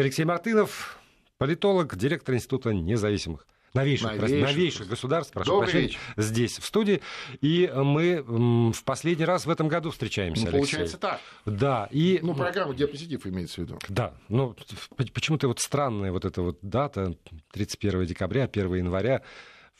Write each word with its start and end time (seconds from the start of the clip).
Алексей 0.00 0.24
Мартынов, 0.24 0.98
политолог, 1.38 1.96
директор 1.96 2.34
Института 2.34 2.72
независимых 2.72 3.46
новейших, 3.74 4.16
новейших, 4.16 4.48
новейших 4.48 4.88
государств, 4.88 5.32
прошу 5.32 5.50
Добрый 5.50 5.70
прощения, 5.70 5.86
вечер. 5.88 6.00
здесь, 6.16 6.58
в 6.58 6.64
студии. 6.64 7.00
И 7.40 7.70
мы 7.74 8.22
в 8.72 8.84
последний 8.84 9.24
раз 9.24 9.46
в 9.46 9.50
этом 9.50 9.68
году 9.68 9.90
встречаемся, 9.90 10.44
ну, 10.44 10.48
Алексей. 10.48 10.60
Получается 10.60 10.98
так. 10.98 11.20
Да. 11.44 11.88
И... 11.90 12.20
Ну, 12.22 12.34
программа 12.34 12.74
«Диапозитив» 12.74 13.26
имеется 13.26 13.56
в 13.60 13.64
виду. 13.64 13.78
Да. 13.88 14.14
Ну, 14.28 14.56
почему-то 15.12 15.48
вот 15.48 15.60
странная 15.60 16.12
вот 16.12 16.24
эта 16.24 16.42
вот 16.42 16.58
дата, 16.62 17.14
31 17.52 18.06
декабря, 18.06 18.44
1 18.44 18.74
января, 18.74 19.22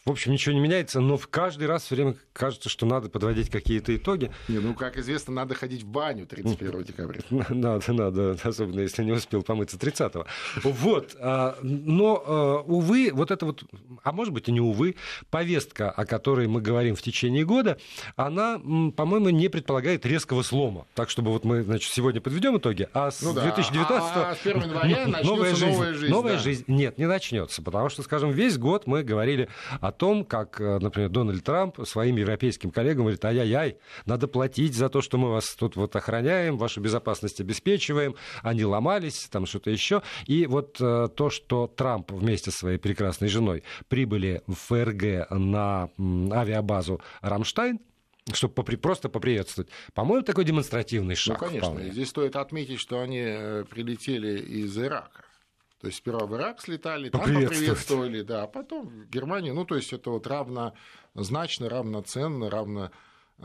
в 0.08 0.12
общем, 0.12 0.32
ничего 0.32 0.54
не 0.54 0.60
меняется, 0.60 1.00
но 1.00 1.18
в 1.18 1.28
каждый 1.28 1.68
раз 1.68 1.84
все 1.84 1.94
время 1.94 2.16
кажется, 2.32 2.70
что 2.70 2.86
надо 2.86 3.10
подводить 3.10 3.50
какие-то 3.50 3.94
итоги. 3.94 4.32
Не, 4.48 4.58
ну, 4.58 4.74
как 4.74 4.96
известно, 4.96 5.34
надо 5.34 5.54
ходить 5.54 5.82
в 5.82 5.86
баню 5.86 6.26
31 6.26 6.82
декабря. 6.82 7.20
Надо, 7.50 7.92
надо, 7.92 8.38
особенно 8.42 8.80
если 8.80 9.04
не 9.04 9.12
успел 9.12 9.42
помыться 9.42 9.76
30-го. 9.76 10.26
Вот. 10.62 11.14
А, 11.20 11.58
но, 11.62 12.22
а, 12.24 12.62
увы, 12.62 13.10
вот 13.12 13.30
это 13.30 13.44
вот, 13.44 13.64
а 14.02 14.12
может 14.12 14.32
быть 14.32 14.48
и 14.48 14.52
не 14.52 14.60
увы, 14.60 14.96
повестка, 15.30 15.90
о 15.90 16.06
которой 16.06 16.46
мы 16.46 16.62
говорим 16.62 16.96
в 16.96 17.02
течение 17.02 17.44
года, 17.44 17.78
она, 18.16 18.58
по-моему, 18.58 19.28
не 19.28 19.48
предполагает 19.48 20.06
резкого 20.06 20.42
слома. 20.42 20.86
Так, 20.94 21.10
чтобы 21.10 21.32
вот 21.32 21.44
мы, 21.44 21.62
значит, 21.62 21.92
сегодня 21.92 22.20
подведем 22.20 22.56
итоги, 22.56 22.88
а 22.94 23.10
с 23.10 23.20
ну 23.20 23.34
да. 23.34 23.42
2019 23.42 23.92
а, 24.16 24.30
а 24.30 24.36
с 24.36 24.46
1 24.46 24.62
января 24.62 25.06
новая 25.22 25.54
жизнь. 25.54 25.72
Новая 25.72 25.94
жизнь, 25.94 26.12
новая 26.12 26.32
да. 26.34 26.38
жизнь. 26.38 26.64
Нет, 26.66 26.96
не 26.96 27.06
начнется, 27.06 27.62
потому 27.62 27.90
что, 27.90 28.02
скажем, 28.02 28.30
весь 28.30 28.56
год 28.56 28.86
мы 28.86 29.02
говорили 29.02 29.48
о 29.80 29.92
том, 29.98 30.24
как, 30.24 30.60
э, 30.60 30.78
например, 30.78 31.10
Дональд 31.10 31.44
Трамп 31.44 31.86
своим 31.86 32.16
европейским 32.16 32.70
коллегам 32.70 33.02
говорит, 33.02 33.24
ай-яй-яй, 33.24 33.76
надо 34.06 34.28
платить 34.28 34.74
за 34.74 34.88
то, 34.88 35.02
что 35.02 35.18
мы 35.18 35.30
вас 35.30 35.54
тут 35.54 35.76
вот 35.76 35.94
охраняем, 35.96 36.56
вашу 36.56 36.80
безопасность 36.80 37.40
обеспечиваем, 37.40 38.14
они 38.42 38.64
ломались, 38.64 39.28
там 39.30 39.44
что-то 39.44 39.70
еще. 39.70 40.02
И 40.26 40.46
вот 40.46 40.80
э, 40.80 41.08
то, 41.14 41.30
что 41.30 41.66
Трамп 41.66 42.12
вместе 42.12 42.50
со 42.50 42.58
своей 42.58 42.78
прекрасной 42.78 43.28
женой 43.28 43.64
прибыли 43.88 44.42
в 44.46 44.54
ФРГ 44.54 45.30
на 45.30 45.90
авиабазу 45.98 47.00
Рамштайн, 47.20 47.80
чтобы 48.32 48.54
попри, 48.54 48.76
просто 48.76 49.08
поприветствовать. 49.08 49.70
По-моему, 49.94 50.24
такой 50.24 50.44
демонстративный 50.44 51.14
ну, 51.14 51.16
шаг. 51.16 51.40
Ну, 51.40 51.46
конечно. 51.46 51.70
Вполне. 51.70 51.90
Здесь 51.90 52.08
стоит 52.08 52.36
отметить, 52.36 52.78
что 52.78 53.00
они 53.00 53.22
э, 53.22 53.64
прилетели 53.68 54.38
из 54.38 54.78
Ирака. 54.78 55.24
То 55.80 55.86
есть 55.86 55.98
сперва 55.98 56.26
в 56.26 56.34
Ирак 56.34 56.60
слетали, 56.60 57.08
там 57.08 57.20
поприветствовали, 57.20 58.22
да, 58.22 58.44
а 58.44 58.46
потом 58.48 58.88
в 58.88 59.08
Германию. 59.08 59.54
Ну, 59.54 59.64
то 59.64 59.76
есть 59.76 59.92
это 59.92 60.10
вот 60.10 60.26
равнозначно, 60.26 61.68
равноценно, 61.68 62.50
равно 62.50 62.90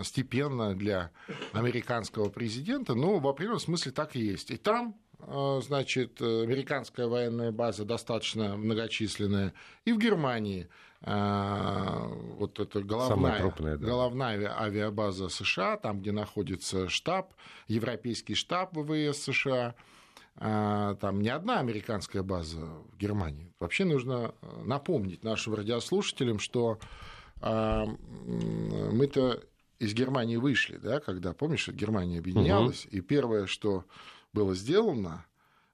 степенно 0.01 0.75
для 0.75 1.11
американского 1.51 2.29
президента, 2.29 2.95
но 2.95 3.19
в 3.19 3.27
определенном 3.27 3.59
смысле 3.59 3.91
так 3.91 4.15
и 4.15 4.19
есть. 4.19 4.49
И 4.49 4.57
там 4.57 4.95
э, 5.19 5.61
значит, 5.63 6.19
американская 6.21 7.05
военная 7.05 7.51
база 7.51 7.85
достаточно 7.85 8.57
многочисленная, 8.57 9.53
и 9.85 9.93
в 9.93 9.99
Германии 9.99 10.67
э, 11.01 11.99
вот 12.37 12.59
это 12.59 12.81
головная, 12.81 13.41
крупная, 13.41 13.77
да. 13.77 13.85
головная 13.85 14.59
авиабаза 14.59 15.29
США, 15.29 15.77
там, 15.77 16.01
где 16.01 16.11
находится 16.11 16.89
штаб, 16.89 17.35
европейский 17.67 18.33
штаб 18.33 18.75
ВВС 18.75 19.21
США, 19.21 19.75
там 20.39 21.21
не 21.21 21.29
одна 21.29 21.59
американская 21.59 22.23
база 22.23 22.65
в 22.91 22.97
Германии. 22.97 23.53
Вообще 23.59 23.85
нужно 23.85 24.33
э, 24.41 24.63
напомнить 24.65 25.23
нашим 25.23 25.53
радиослушателям, 25.53 26.39
что 26.39 26.79
а, 27.39 27.85
мы-то 27.85 29.43
из 29.79 29.93
Германии 29.93 30.37
вышли, 30.37 30.77
да, 30.77 30.99
когда, 30.99 31.33
помнишь, 31.33 31.67
Германия 31.67 32.19
объединялась, 32.19 32.85
угу. 32.85 32.95
и 32.95 33.01
первое, 33.01 33.45
что 33.47 33.85
было 34.31 34.55
сделано, 34.55 35.25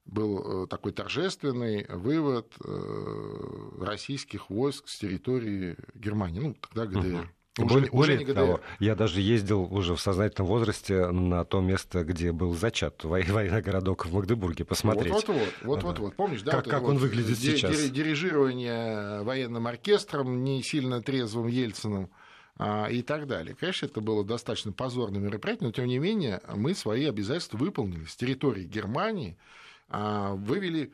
был 0.04 0.64
э, 0.64 0.66
такой 0.66 0.92
торжественный 0.92 1.86
вывод 1.88 2.54
э, 2.64 3.70
российских 3.80 4.50
войск 4.50 4.88
с 4.88 4.98
территории 4.98 5.76
Германии, 5.94 6.40
ну, 6.40 6.54
тогда 6.54 6.86
ГДР. 6.86 7.22
Угу. 7.22 7.28
Уже, 7.58 7.68
более, 7.68 7.90
уже 7.90 8.16
более 8.16 8.34
того, 8.34 8.60
я 8.78 8.94
даже 8.94 9.20
ездил 9.20 9.62
уже 9.62 9.96
в 9.96 10.00
сознательном 10.00 10.48
возрасте 10.48 11.08
на 11.08 11.44
то 11.44 11.60
место, 11.60 12.04
где 12.04 12.30
был 12.30 12.54
зачат 12.54 13.02
военный 13.02 13.60
городок 13.60 14.06
в 14.06 14.14
Магдебурге, 14.14 14.64
посмотреть. 14.64 15.12
Вот-вот, 15.12 15.54
вот, 15.62 15.82
вот, 15.82 15.98
вот, 15.98 16.14
помнишь, 16.14 16.42
да? 16.42 16.52
Как, 16.52 16.66
вот 16.66 16.70
как 16.70 16.82
он 16.84 16.92
вот 16.94 17.00
выглядит 17.00 17.38
сейчас? 17.38 17.90
Дирижирование 17.90 19.22
военным 19.22 19.66
оркестром, 19.66 20.44
не 20.44 20.62
сильно 20.62 21.02
трезвым 21.02 21.48
Ельциным 21.48 22.10
а, 22.56 22.86
и 22.88 23.02
так 23.02 23.26
далее. 23.26 23.56
Конечно, 23.58 23.86
это 23.86 24.00
было 24.00 24.24
достаточно 24.24 24.70
позорное 24.70 25.20
мероприятие, 25.20 25.66
но 25.66 25.72
тем 25.72 25.86
не 25.86 25.98
менее 25.98 26.40
мы 26.54 26.74
свои 26.74 27.06
обязательства 27.06 27.58
выполнили. 27.58 28.04
С 28.04 28.14
территории 28.14 28.62
Германии 28.62 29.36
а, 29.88 30.34
вывели 30.34 30.92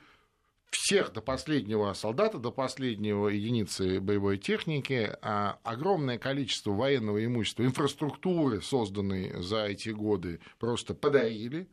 всех 0.70 1.12
до 1.12 1.20
последнего 1.20 1.92
солдата, 1.94 2.38
до 2.38 2.50
последнего 2.50 3.28
единицы 3.28 4.00
боевой 4.00 4.38
техники, 4.38 5.16
а 5.22 5.58
огромное 5.62 6.18
количество 6.18 6.72
военного 6.72 7.24
имущества, 7.24 7.64
инфраструктуры, 7.64 8.60
созданной 8.60 9.42
за 9.42 9.66
эти 9.66 9.90
годы, 9.90 10.40
просто 10.58 10.94
подарили 10.94 11.68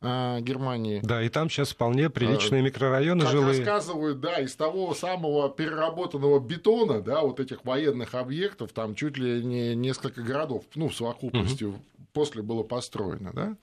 а, 0.00 0.40
Германии. 0.40 1.00
Да, 1.02 1.22
и 1.22 1.28
там 1.28 1.50
сейчас 1.50 1.70
вполне 1.70 2.08
приличные 2.08 2.60
а, 2.60 2.64
микрорайоны 2.64 3.22
как 3.22 3.32
жилые. 3.32 3.58
рассказывают, 3.58 4.20
да, 4.20 4.40
из 4.40 4.54
того 4.54 4.94
самого 4.94 5.50
переработанного 5.50 6.38
бетона, 6.38 7.00
да, 7.00 7.22
вот 7.22 7.40
этих 7.40 7.64
военных 7.64 8.14
объектов, 8.14 8.72
там 8.72 8.94
чуть 8.94 9.16
ли 9.18 9.42
не 9.44 9.74
несколько 9.74 10.22
городов, 10.22 10.64
ну, 10.74 10.88
в 10.88 10.94
совокупности 10.94 11.64
угу. 11.64 11.78
после 12.12 12.42
было 12.42 12.62
построено, 12.62 13.32
да. 13.32 13.56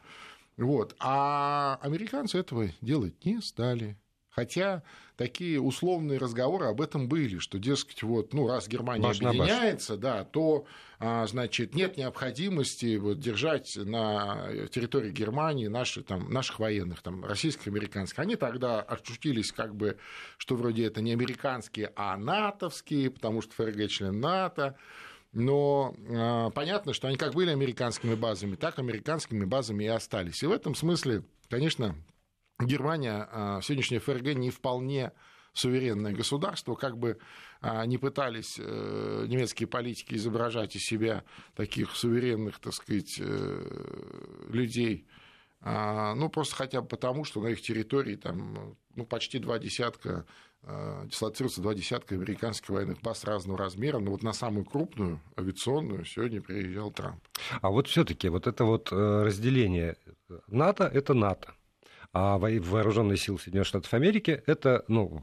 Вот. 0.57 0.95
А 0.99 1.79
американцы 1.81 2.37
этого 2.37 2.69
делать 2.81 3.25
не 3.25 3.41
стали. 3.41 3.97
Хотя 4.35 4.83
такие 5.15 5.61
условные 5.61 6.19
разговоры 6.19 6.65
об 6.65 6.81
этом 6.81 7.07
были, 7.07 7.39
что, 7.39 7.57
дескать, 7.57 8.03
вот, 8.03 8.33
ну, 8.33 8.47
раз 8.47 8.67
Германия 8.67 9.03
баш 9.03 9.21
объединяется, 9.21 9.95
да, 9.95 10.25
то, 10.25 10.65
а, 10.99 11.25
значит, 11.25 11.73
нет 11.73 11.95
необходимости 11.95 12.97
вот, 12.97 13.19
держать 13.21 13.77
на 13.77 14.49
территории 14.71 15.11
Германии 15.11 15.67
наши, 15.67 16.03
там, 16.03 16.29
наших 16.29 16.59
военных, 16.59 17.01
там, 17.01 17.23
российских, 17.23 17.67
американских. 17.67 18.19
Они 18.19 18.35
тогда 18.35 18.81
ощутились, 18.81 19.53
как 19.53 19.73
бы, 19.73 19.97
что 20.37 20.57
вроде 20.57 20.85
это 20.85 21.01
не 21.01 21.13
американские, 21.13 21.93
а 21.95 22.17
натовские, 22.17 23.11
потому 23.11 23.41
что 23.41 23.53
ФРГ 23.53 23.87
член 23.87 24.19
НАТО. 24.19 24.75
Но 25.31 25.95
э, 25.97 26.49
понятно, 26.53 26.93
что 26.93 27.07
они 27.07 27.15
как 27.15 27.33
были 27.33 27.51
американскими 27.51 28.15
базами, 28.15 28.55
так 28.55 28.79
американскими 28.79 29.45
базами 29.45 29.85
и 29.85 29.87
остались. 29.87 30.43
И 30.43 30.45
в 30.45 30.51
этом 30.51 30.75
смысле, 30.75 31.23
конечно, 31.49 31.95
Германия, 32.59 33.27
а, 33.31 33.61
сегодняшняя 33.61 33.99
ФРГ 33.99 34.35
не 34.35 34.49
вполне 34.49 35.11
суверенное 35.53 36.13
государство, 36.13 36.75
как 36.75 36.97
бы 36.97 37.17
а, 37.61 37.85
не 37.85 37.97
пытались 37.97 38.57
э, 38.59 39.25
немецкие 39.27 39.67
политики 39.67 40.15
изображать 40.15 40.75
из 40.75 40.83
себя 40.83 41.23
таких 41.55 41.95
суверенных, 41.95 42.59
так 42.59 42.73
сказать, 42.73 43.15
э, 43.19 44.47
людей, 44.49 45.07
а, 45.61 46.13
ну, 46.15 46.29
просто 46.29 46.55
хотя 46.55 46.81
бы 46.81 46.87
потому, 46.87 47.23
что 47.23 47.41
на 47.41 47.47
их 47.47 47.61
территории 47.61 48.15
там 48.15 48.77
ну, 48.95 49.05
почти 49.05 49.39
два 49.39 49.59
десятка 49.59 50.25
дислоцируется 51.05 51.61
два 51.61 51.75
десятка 51.75 52.15
американских 52.15 52.69
военных 52.69 52.99
баз 53.01 53.23
разного 53.23 53.59
размера, 53.59 53.99
но 53.99 54.09
вот 54.09 54.23
на 54.23 54.33
самую 54.33 54.65
крупную 54.65 55.21
авиационную 55.37 56.05
сегодня 56.05 56.41
приезжал 56.41 56.89
Трамп. 56.89 57.23
А 57.61 57.69
вот 57.69 57.87
все-таки 57.87 58.29
вот 58.29 58.47
это 58.47 58.65
вот 58.65 58.91
э, 58.91 58.95
разделение 58.95 59.95
НАТО– 60.47 60.85
это 60.93 61.13
НАТО 61.13 61.53
а 62.15 62.37
вооруженные 62.37 63.17
силы 63.17 63.37
Соединенных 63.37 63.67
Штатов 63.67 63.93
Америки 63.93 64.41
это, 64.45 64.85
ну, 64.87 65.21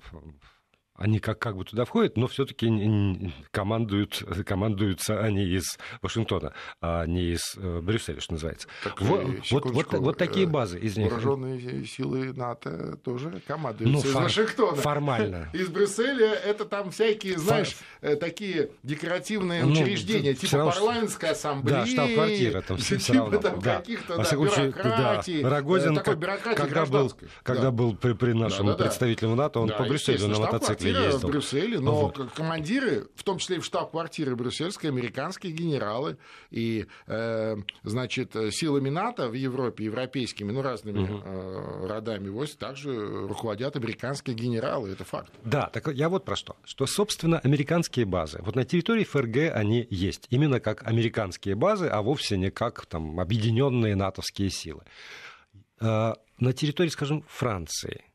они 0.95 1.21
как, 1.21 1.39
как 1.39 1.57
бы 1.57 1.65
туда 1.65 1.85
входят, 1.85 2.17
но 2.17 2.27
все-таки 2.27 3.33
командуют, 3.51 4.23
командуются 4.47 5.21
они 5.21 5.45
из 5.45 5.79
Вашингтона, 6.03 6.53
а 6.81 7.07
не 7.07 7.33
из 7.33 7.57
э, 7.57 7.81
Брюсселя, 7.81 8.21
что 8.21 8.35
называется. 8.35 8.69
Так, 8.85 9.01
вот, 9.01 9.25
вот, 9.51 9.65
вот, 9.65 9.93
вот 9.95 10.19
такие 10.19 10.47
базы 10.47 10.79
из 10.79 10.97
них. 10.97 11.11
Вооруженные 11.11 11.87
силы 11.87 12.33
НАТО 12.35 12.99
тоже 13.05 13.43
командуются 13.47 13.93
ну, 13.93 14.11
из 14.11 14.15
фор- 14.15 14.23
Вашингтона. 14.25 14.77
Формально. 14.77 15.51
Из 15.53 15.69
Брюсселя 15.69 16.33
это 16.33 16.65
там 16.65 16.91
всякие, 16.91 17.39
знаешь, 17.39 17.75
Фор... 18.01 18.11
Э, 18.11 18.17
такие 18.17 18.71
декоративные 18.83 19.65
ну, 19.65 19.73
учреждения, 19.73 20.35
типа 20.35 20.59
равно, 20.59 20.73
парламентской 20.73 21.31
ассамблеи. 21.31 21.75
Да, 21.75 21.87
штаб-квартира 21.87 22.61
там 22.61 22.77
все 22.77 22.99
типа 22.99 23.19
равно. 23.19 23.39
там 23.39 23.61
да. 23.61 23.77
каких-то 23.79 24.17
да, 24.17 24.37
бюрократий. 24.37 25.43
Да. 25.43 25.51
Рогозин, 25.51 25.95
такой 25.95 26.21
как, 26.21 26.57
когда 26.57 26.87
был, 26.87 27.13
когда 27.43 27.71
был 27.71 27.97
при, 27.97 28.13
при 28.13 28.33
нашем 28.33 28.67
да, 28.67 28.75
да, 28.75 28.85
представителе 28.85 29.35
НАТО, 29.35 29.61
он 29.61 29.69
да, 29.69 29.77
по 29.77 29.85
Брюсселю 29.85 30.29
на 30.29 30.39
мотоцикле 30.39 30.82
ездил. 30.91 31.19
в 31.19 31.31
Брюсселе, 31.31 31.81
но 31.81 32.03
вот. 32.07 32.33
командиры, 32.35 33.09
в 33.15 33.23
том 33.23 33.39
числе 33.39 33.57
и 33.57 33.59
в 33.61 33.65
штаб-квартире 33.65 34.35
брюссельской, 34.35 34.91
американские 34.91 35.53
генералы 35.53 36.17
и, 36.51 36.87
э, 37.07 37.57
значит, 37.83 38.37
силами 38.51 38.89
НАТО 38.91 39.29
в 39.29 39.35
Европе, 39.35 39.85
европейскими, 39.85 40.53
ну, 40.53 40.63
разными 40.63 41.03
угу. 41.03 41.87
родами 41.87 42.29
войск, 42.29 42.59
также 42.59 43.27
руководят 43.27 43.77
американские 43.77 44.37
генералы, 44.37 44.91
это 44.91 45.05
факт. 45.05 45.33
Да, 45.45 45.69
так 45.73 45.89
я 45.89 46.09
вот 46.09 46.25
про 46.25 46.37
что. 46.37 46.57
Что, 46.65 46.87
собственно, 46.87 47.39
американские 47.39 48.05
базы, 48.05 48.41
вот 48.43 48.57
на 48.57 48.65
территории 48.65 49.05
ФРГ 49.05 49.55
они 49.55 49.87
есть, 49.91 50.27
именно 50.31 50.61
как 50.61 50.87
американские 50.87 51.55
базы, 51.55 51.87
а 51.87 52.03
вовсе 52.03 52.37
не 52.37 52.51
как 52.51 52.87
там 52.87 53.21
объединенные 53.21 53.97
натовские 53.97 54.51
силы. 54.51 54.83
Э, 55.81 56.15
на 56.39 56.53
территории, 56.53 56.91
скажем, 56.91 57.25
Франции– 57.29 58.05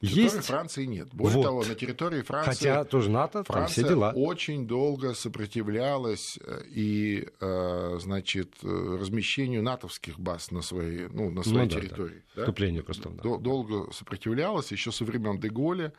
Есть... 0.00 0.44
Франции 0.44 0.84
нет. 0.84 1.08
Более 1.12 1.36
вот. 1.36 1.42
того, 1.44 1.64
на 1.64 1.74
территории 1.74 2.22
Франции... 2.22 2.50
Хотя 2.50 2.84
тоже 2.84 3.10
НАТО, 3.10 3.44
Франция 3.44 3.82
там 3.82 3.84
все 3.84 3.94
дела. 3.94 4.12
очень 4.14 4.66
долго 4.66 5.14
сопротивлялась 5.14 6.38
э, 6.44 6.62
и, 6.68 7.28
э, 7.40 7.98
значит, 8.00 8.54
э, 8.62 8.96
размещению 9.00 9.62
натовских 9.62 10.18
баз 10.18 10.50
на 10.50 10.62
своей, 10.62 11.08
ну, 11.08 11.30
на 11.30 11.42
своей 11.42 11.58
ну, 11.58 11.70
да, 11.70 11.80
территории. 11.80 12.22
Да. 12.34 12.42
Вступлению 12.42 12.84
просто. 12.84 13.10
Да. 13.10 13.36
Долго 13.38 13.92
сопротивлялась, 13.92 14.72
еще 14.72 14.92
со 14.92 15.04
времен 15.04 15.38
Деголя 15.38 15.92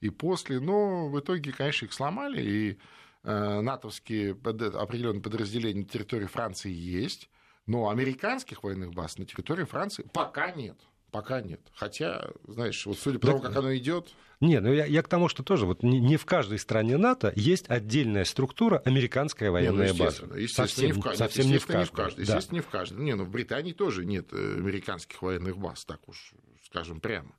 и 0.00 0.10
после, 0.10 0.60
но 0.60 1.08
в 1.08 1.18
итоге, 1.20 1.52
конечно, 1.52 1.86
их 1.86 1.92
сломали, 1.92 2.42
и 2.42 2.78
натовские 3.24 4.32
определенные 4.32 5.22
подразделения 5.22 5.82
на 5.82 5.86
территории 5.86 6.26
Франции 6.26 6.72
есть, 6.72 7.30
но 7.66 7.88
американских 7.88 8.64
военных 8.64 8.92
баз 8.92 9.16
на 9.16 9.24
территории 9.24 9.62
Франции 9.62 10.04
пока 10.12 10.50
нет. 10.50 10.76
Пока 11.12 11.42
нет. 11.42 11.60
Хотя, 11.74 12.30
знаешь, 12.48 12.86
вот 12.86 12.98
судя 12.98 13.18
по 13.18 13.26
тому, 13.26 13.40
как 13.40 13.54
оно 13.54 13.76
идет. 13.76 14.08
Нет, 14.40 14.62
ну 14.62 14.72
я, 14.72 14.86
я 14.86 15.02
к 15.02 15.08
тому, 15.08 15.28
что 15.28 15.44
тоже 15.44 15.66
вот 15.66 15.82
не, 15.82 16.00
не 16.00 16.16
в 16.16 16.24
каждой 16.24 16.58
стране 16.58 16.96
НАТО 16.96 17.32
есть 17.36 17.66
отдельная 17.68 18.24
структура 18.24 18.78
американская 18.78 19.50
военная 19.50 19.92
не, 19.92 19.98
ну, 19.98 20.04
естественно, 20.04 20.28
база. 20.30 20.40
Естественно, 20.40 20.66
совсем, 20.66 20.86
не 20.86 20.92
в, 20.92 21.02
каждой, 21.02 21.18
совсем 21.18 21.46
не 21.46 21.58
в 21.58 21.66
каждой. 21.66 21.78
Не 21.78 21.84
в 21.84 21.92
каждой 21.92 22.16
да. 22.16 22.22
Естественно, 22.22 22.56
не 22.56 22.60
в 22.62 22.68
каждой. 22.68 22.98
Не, 23.04 23.14
ну 23.14 23.24
в 23.24 23.30
Британии 23.30 23.72
тоже 23.72 24.06
нет 24.06 24.32
э, 24.32 24.54
американских 24.56 25.20
военных 25.20 25.58
баз, 25.58 25.84
так 25.84 26.08
уж 26.08 26.32
скажем 26.64 27.00
прямо. 27.00 27.30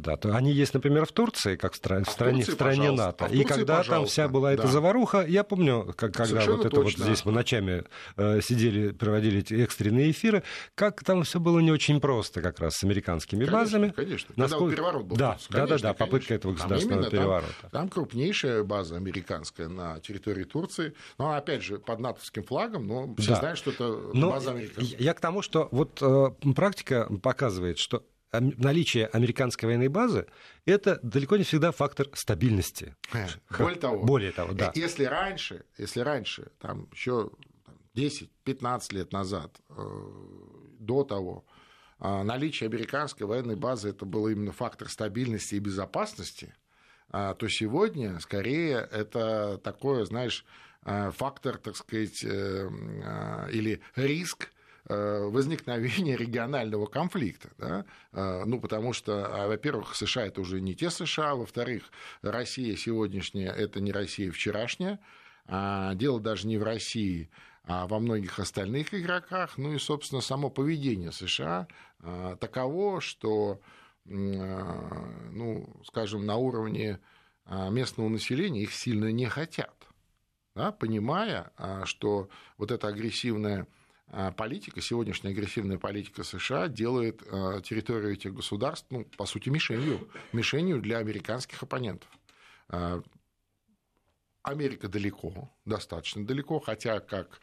Да, 0.00 0.16
то 0.16 0.34
они 0.34 0.52
есть, 0.52 0.74
например, 0.74 1.06
в 1.06 1.12
Турции, 1.12 1.56
как 1.56 1.74
в, 1.74 1.80
стра- 1.80 2.00
а 2.00 2.04
в 2.04 2.10
стране, 2.10 2.42
в 2.42 2.50
стране 2.50 2.90
НАТО. 2.90 3.26
А 3.26 3.28
Турции, 3.28 3.42
и 3.42 3.44
когда 3.44 3.78
пожалуйста. 3.78 3.90
там 3.92 4.06
вся 4.06 4.28
была 4.28 4.52
эта 4.52 4.62
да. 4.64 4.68
заваруха, 4.68 5.24
я 5.26 5.44
помню, 5.44 5.94
как, 5.96 6.12
когда 6.12 6.24
Совершенно 6.26 6.56
вот 6.56 6.66
это 6.66 6.74
точно. 6.76 7.04
вот 7.04 7.12
здесь 7.12 7.24
мы 7.24 7.32
ночами 7.32 7.84
э, 8.16 8.40
сидели, 8.40 8.90
проводили 8.90 9.38
эти 9.40 9.54
экстренные 9.54 10.10
эфиры, 10.10 10.42
как 10.74 11.04
там 11.04 11.22
все 11.22 11.38
было 11.38 11.60
не 11.60 11.70
очень 11.70 12.00
просто 12.00 12.42
как 12.42 12.58
раз 12.58 12.74
с 12.74 12.84
американскими 12.84 13.44
конечно, 13.44 13.58
базами. 13.58 13.92
Конечно, 13.94 14.34
Насколько... 14.36 14.64
когда 14.64 14.76
переворот 14.76 15.06
был. 15.06 15.16
Да, 15.16 15.38
да, 15.50 15.66
да, 15.66 15.78
да, 15.78 15.94
попытка 15.94 16.34
этого 16.34 16.52
государственного 16.52 17.02
там 17.02 17.10
переворота. 17.10 17.54
Там, 17.60 17.70
там 17.70 17.88
крупнейшая 17.88 18.64
база 18.64 18.96
американская 18.96 19.68
на 19.68 20.00
территории 20.00 20.44
Турции, 20.44 20.94
но 21.18 21.34
опять 21.34 21.62
же 21.62 21.78
под 21.78 22.00
натовским 22.00 22.42
флагом, 22.42 22.86
но 22.86 23.14
все 23.16 23.30
да. 23.30 23.36
знают, 23.36 23.58
что 23.58 23.70
это 23.70 23.84
но 24.12 24.30
база 24.30 24.50
американская. 24.50 24.98
Я 24.98 25.14
к 25.14 25.20
тому, 25.20 25.42
что 25.42 25.68
вот 25.70 26.02
э, 26.02 26.30
практика 26.54 27.08
показывает, 27.22 27.78
что 27.78 28.02
наличие 28.40 29.06
американской 29.06 29.66
военной 29.66 29.88
базы– 29.88 30.26
это 30.66 30.98
далеко 31.02 31.36
не 31.36 31.44
всегда 31.44 31.72
фактор 31.72 32.08
стабильности. 32.14 32.94
Более 33.58 33.78
того, 33.78 34.04
Более 34.04 34.32
того 34.32 34.52
да. 34.52 34.72
если 34.74 35.04
раньше, 35.04 35.64
если 35.78 36.00
раньше, 36.00 36.50
там 36.60 36.88
еще 36.92 37.30
10-15 37.94 38.94
лет 38.94 39.12
назад, 39.12 39.60
э, 39.70 39.74
до 40.78 41.04
того, 41.04 41.44
э, 42.00 42.22
наличие 42.22 42.68
американской 42.68 43.26
военной 43.26 43.56
базы 43.56 43.90
это 43.90 44.04
был 44.04 44.28
именно 44.28 44.52
фактор 44.52 44.88
стабильности 44.88 45.54
и 45.54 45.60
безопасности, 45.60 46.54
э, 47.12 47.34
то 47.38 47.48
сегодня 47.48 48.18
скорее 48.20 48.88
это 48.90 49.58
такое, 49.58 50.04
знаешь, 50.04 50.44
фактор, 50.82 51.56
так 51.56 51.76
сказать, 51.76 52.22
или 52.22 53.80
риск 53.96 54.50
Э, 54.50 54.63
возникновения 54.86 56.16
регионального 56.16 56.86
конфликта. 56.86 57.50
Да? 57.58 57.84
Э, 58.12 58.44
ну, 58.44 58.60
потому 58.60 58.92
что, 58.92 59.26
а, 59.26 59.48
во-первых, 59.48 59.94
США 59.94 60.26
это 60.26 60.40
уже 60.40 60.60
не 60.60 60.74
те 60.74 60.90
США, 60.90 61.34
во-вторых, 61.34 61.84
Россия 62.22 62.76
сегодняшняя 62.76 63.50
это 63.50 63.80
не 63.80 63.92
Россия 63.92 64.30
вчерашняя. 64.30 65.00
А 65.46 65.94
дело 65.94 66.20
даже 66.20 66.46
не 66.46 66.56
в 66.56 66.62
России, 66.62 67.30
а 67.64 67.86
во 67.86 67.98
многих 67.98 68.38
остальных 68.38 68.94
игроках. 68.94 69.58
Ну 69.58 69.74
и, 69.74 69.78
собственно, 69.78 70.22
само 70.22 70.48
поведение 70.50 71.12
США 71.12 71.66
э, 72.00 72.36
таково, 72.40 73.00
что, 73.00 73.60
ну, 74.06 75.66
скажем, 75.86 76.26
на 76.26 76.36
уровне 76.36 77.00
местного 77.46 78.08
населения 78.08 78.62
их 78.62 78.74
сильно 78.74 79.10
не 79.12 79.26
хотят, 79.26 79.74
да, 80.54 80.72
понимая, 80.72 81.52
что 81.84 82.28
вот 82.58 82.70
эта 82.70 82.88
агрессивная 82.88 83.62
а, 83.62 83.66
политика, 84.36 84.80
сегодняшняя 84.80 85.30
агрессивная 85.30 85.78
политика 85.78 86.24
США 86.24 86.68
делает 86.68 87.22
а, 87.30 87.60
территорию 87.60 88.12
этих 88.12 88.34
государств, 88.34 88.86
ну, 88.90 89.04
по 89.16 89.26
сути, 89.26 89.48
мишенью, 89.48 90.08
мишенью 90.32 90.80
для 90.80 90.98
американских 90.98 91.62
оппонентов. 91.62 92.08
А, 92.68 93.02
Америка 94.42 94.88
далеко, 94.88 95.50
достаточно 95.64 96.26
далеко, 96.26 96.60
хотя, 96.60 97.00
как 97.00 97.40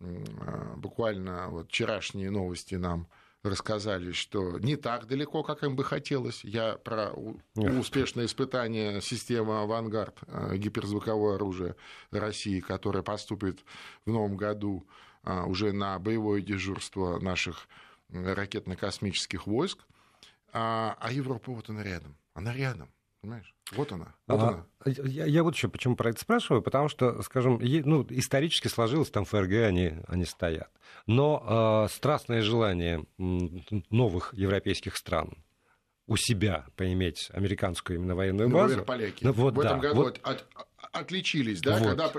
буквально 0.00 1.48
вот 1.50 1.68
вчерашние 1.68 2.28
новости 2.28 2.74
нам 2.74 3.06
рассказали, 3.44 4.10
что 4.10 4.58
не 4.58 4.74
так 4.74 5.06
далеко, 5.06 5.44
как 5.44 5.62
им 5.62 5.76
бы 5.76 5.84
хотелось. 5.84 6.42
Я 6.42 6.78
про 6.78 7.12
успешное 7.54 8.24
испытание 8.24 9.00
системы 9.00 9.60
«Авангард» 9.60 10.18
гиперзвуковое 10.54 11.36
оружие 11.36 11.76
России, 12.10 12.58
которое 12.58 13.04
поступит 13.04 13.60
в 14.04 14.10
новом 14.10 14.36
году 14.36 14.88
а, 14.88 15.03
уже 15.24 15.72
на 15.72 15.98
боевое 15.98 16.40
дежурство 16.42 17.18
наших 17.18 17.68
ракетно-космических 18.10 19.46
войск, 19.46 19.78
а, 20.52 20.96
а 21.00 21.12
Европа 21.12 21.52
вот 21.52 21.68
она 21.68 21.82
рядом, 21.82 22.16
она 22.34 22.52
рядом. 22.54 22.90
Понимаешь? 23.20 23.54
Вот 23.72 23.90
она. 23.90 24.14
Вот 24.26 24.40
а, 24.40 24.48
она. 24.48 24.66
Я, 24.84 25.24
я 25.24 25.42
вот 25.42 25.54
еще 25.54 25.68
почему 25.68 25.96
про 25.96 26.10
это 26.10 26.20
спрашиваю, 26.20 26.60
потому 26.60 26.90
что, 26.90 27.22
скажем, 27.22 27.58
ну, 27.58 28.06
исторически 28.10 28.68
сложилось, 28.68 29.10
там 29.10 29.24
ФРГ 29.24 29.52
они, 29.66 29.94
они 30.08 30.26
стоят. 30.26 30.70
Но 31.06 31.86
э, 31.86 31.94
страстное 31.94 32.42
желание 32.42 33.06
новых 33.16 34.34
европейских 34.34 34.96
стран 34.98 35.42
у 36.06 36.16
себя 36.16 36.66
поиметь 36.76 37.30
американскую 37.32 37.98
именно 37.98 38.14
военную 38.14 38.50
ну, 38.50 38.54
базу. 38.54 38.76
Ну, 38.76 38.84
поляки. 38.84 39.24
Ну, 39.24 39.32
вот, 39.32 39.54
в 39.54 39.62
да, 39.62 39.68
этом 39.68 39.80
году 39.80 40.02
вот... 40.02 40.20
от, 40.22 40.46
отличились, 40.94 41.60
да, 41.60 41.78
вот. 41.78 41.88
когда 41.88 42.12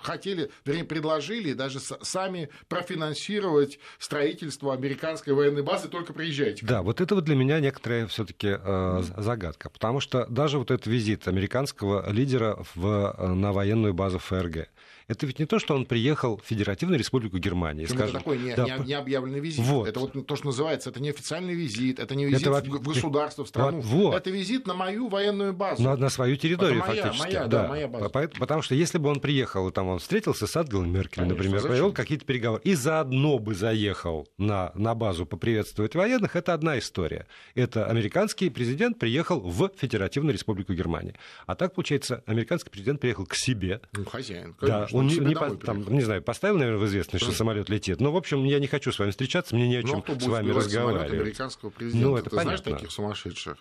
хотели, 0.00 0.50
вернее, 0.64 0.84
предложили 0.84 1.52
даже 1.52 1.78
сами 1.80 2.48
профинансировать 2.68 3.78
строительство 3.98 4.72
американской 4.72 5.34
военной 5.34 5.62
базы, 5.62 5.88
только 5.88 6.12
приезжайте. 6.12 6.64
Да, 6.64 6.82
вот 6.82 7.00
это 7.00 7.14
вот 7.14 7.24
для 7.24 7.36
меня 7.36 7.60
некоторая 7.60 8.06
все-таки 8.06 8.56
э, 8.58 9.02
загадка, 9.16 9.70
потому 9.70 10.00
что 10.00 10.26
даже 10.26 10.58
вот 10.58 10.70
этот 10.70 10.86
визит 10.86 11.28
американского 11.28 12.10
лидера 12.10 12.58
в, 12.74 13.14
э, 13.16 13.26
на 13.28 13.52
военную 13.52 13.94
базу 13.94 14.18
ФРГ, 14.18 14.68
это 15.08 15.26
ведь 15.26 15.38
не 15.38 15.46
то, 15.46 15.58
что 15.58 15.74
он 15.74 15.86
приехал 15.86 16.36
в 16.36 16.46
Федеративную 16.46 16.98
Республику 16.98 17.38
Германии. 17.38 17.86
Скажем, 17.86 18.08
это 18.08 18.18
такой 18.18 18.38
не, 18.38 18.54
да, 18.54 18.64
не, 18.78 18.84
не 18.88 18.92
объявленный 18.92 19.40
визит. 19.40 19.64
Вот. 19.64 19.88
Это 19.88 20.00
вот 20.00 20.26
то, 20.26 20.36
что 20.36 20.46
называется, 20.46 20.90
это 20.90 21.00
не 21.00 21.08
официальный 21.08 21.54
визит, 21.54 21.98
это 21.98 22.14
не 22.14 22.26
визит 22.26 22.46
это, 22.46 22.60
в 22.60 22.82
государство, 22.82 23.44
в 23.44 23.48
страну. 23.48 23.80
Вот. 23.80 24.14
Это 24.14 24.28
визит 24.28 24.66
на 24.66 24.74
мою 24.74 25.08
военную 25.08 25.54
базу. 25.54 25.82
На, 25.82 25.96
на 25.96 26.10
свою 26.10 26.36
территорию, 26.36 26.80
это 26.80 26.88
моя, 26.88 27.02
фактически. 27.04 27.26
Моя, 27.26 27.46
да, 27.46 27.62
да, 27.62 27.68
моя 27.68 27.88
база. 27.88 28.08
Потому 28.38 28.60
что 28.60 28.74
если 28.74 28.98
бы 28.98 29.08
он 29.08 29.20
приехал, 29.20 29.70
там 29.70 29.88
он 29.88 29.98
встретился 29.98 30.46
с 30.46 30.54
Ангелой 30.56 30.88
Меркель, 30.88 31.22
Конечно, 31.22 31.36
например, 31.36 31.60
зачем? 31.60 31.70
провел 31.70 31.92
какие-то 31.92 32.26
переговоры, 32.26 32.60
и 32.64 32.74
заодно 32.74 33.38
бы 33.38 33.54
заехал 33.54 34.28
на, 34.36 34.72
на 34.74 34.94
базу 34.94 35.24
поприветствовать 35.24 35.94
военных, 35.94 36.36
это 36.36 36.52
одна 36.52 36.78
история. 36.78 37.26
Это 37.54 37.86
американский 37.86 38.50
президент 38.50 38.98
приехал 38.98 39.40
в 39.40 39.70
Федеративную 39.78 40.34
Республику 40.34 40.74
Германии. 40.74 41.14
А 41.46 41.54
так, 41.54 41.74
получается, 41.74 42.22
американский 42.26 42.68
президент 42.68 43.00
приехал 43.00 43.24
к 43.24 43.34
себе. 43.34 43.80
Ну, 43.92 44.04
хозяин, 44.04 44.52
конечно. 44.52 44.86
Да, 44.92 44.97
он, 44.98 45.06
не, 45.06 45.18
не, 45.18 45.34
там, 45.34 45.58
там, 45.58 45.92
не 45.92 46.02
знаю, 46.02 46.22
поставил, 46.22 46.58
наверное, 46.58 46.80
в 46.80 46.86
известность, 46.86 47.24
что 47.24 47.34
самолет 47.34 47.68
летит. 47.68 48.00
Но, 48.00 48.12
в 48.12 48.16
общем, 48.16 48.44
я 48.44 48.58
не 48.58 48.66
хочу 48.66 48.92
с 48.92 48.98
вами 48.98 49.10
встречаться, 49.10 49.54
мне 49.54 49.68
не 49.68 49.76
о 49.76 49.82
чем 49.82 50.04
с 50.06 50.26
вами 50.26 50.50
разговаривать. 50.50 51.12
американского 51.12 51.70
президента? 51.70 52.08
Ну, 52.08 52.16
это 52.16 52.30
Ты 52.30 52.36
понятно. 52.36 52.56
знаешь 52.58 52.78
таких 52.78 52.90
сумасшедших? 52.90 53.58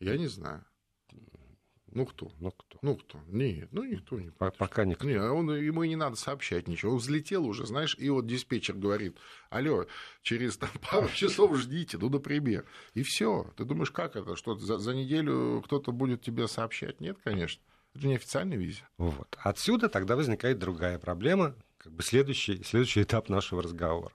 Я 0.00 0.16
не 0.16 0.26
знаю. 0.26 0.64
Ну 1.94 2.06
кто? 2.06 2.32
Ну 2.40 2.50
кто? 2.50 2.78
Ну 2.82 2.96
кто? 2.96 3.20
Нет, 3.28 3.68
ну 3.70 3.84
никто 3.84 4.18
не. 4.18 4.30
Пока 4.30 4.84
никто. 4.84 5.06
Не, 5.06 5.16
он, 5.16 5.54
ему 5.54 5.84
и 5.84 5.88
не 5.88 5.94
надо 5.94 6.16
сообщать 6.16 6.66
ничего. 6.66 6.92
Он 6.92 6.98
взлетел 6.98 7.46
уже, 7.46 7.66
знаешь, 7.66 7.94
и 7.98 8.10
вот 8.10 8.26
диспетчер 8.26 8.74
говорит: 8.74 9.16
Алло, 9.48 9.86
через 10.22 10.56
там, 10.56 10.70
пару 10.90 11.08
часов 11.08 11.56
ждите, 11.56 11.96
ну, 11.98 12.10
например. 12.10 12.64
И 12.94 13.04
все. 13.04 13.48
Ты 13.56 13.64
думаешь, 13.64 13.92
как 13.92 14.16
это? 14.16 14.34
Что 14.34 14.56
за, 14.56 14.78
за 14.78 14.92
неделю 14.92 15.62
кто-то 15.64 15.92
будет 15.92 16.20
тебе 16.20 16.48
сообщать? 16.48 17.00
Нет, 17.00 17.16
конечно. 17.22 17.62
Это 17.94 18.06
не 18.06 18.16
официальный 18.16 18.56
визит. 18.56 18.84
Вот. 18.98 19.36
Отсюда 19.38 19.88
тогда 19.88 20.16
возникает 20.16 20.58
другая 20.58 20.98
проблема, 20.98 21.54
как 21.78 21.92
бы 21.92 22.02
следующий, 22.02 22.62
следующий 22.64 23.02
этап 23.02 23.28
нашего 23.28 23.62
разговора. 23.62 24.12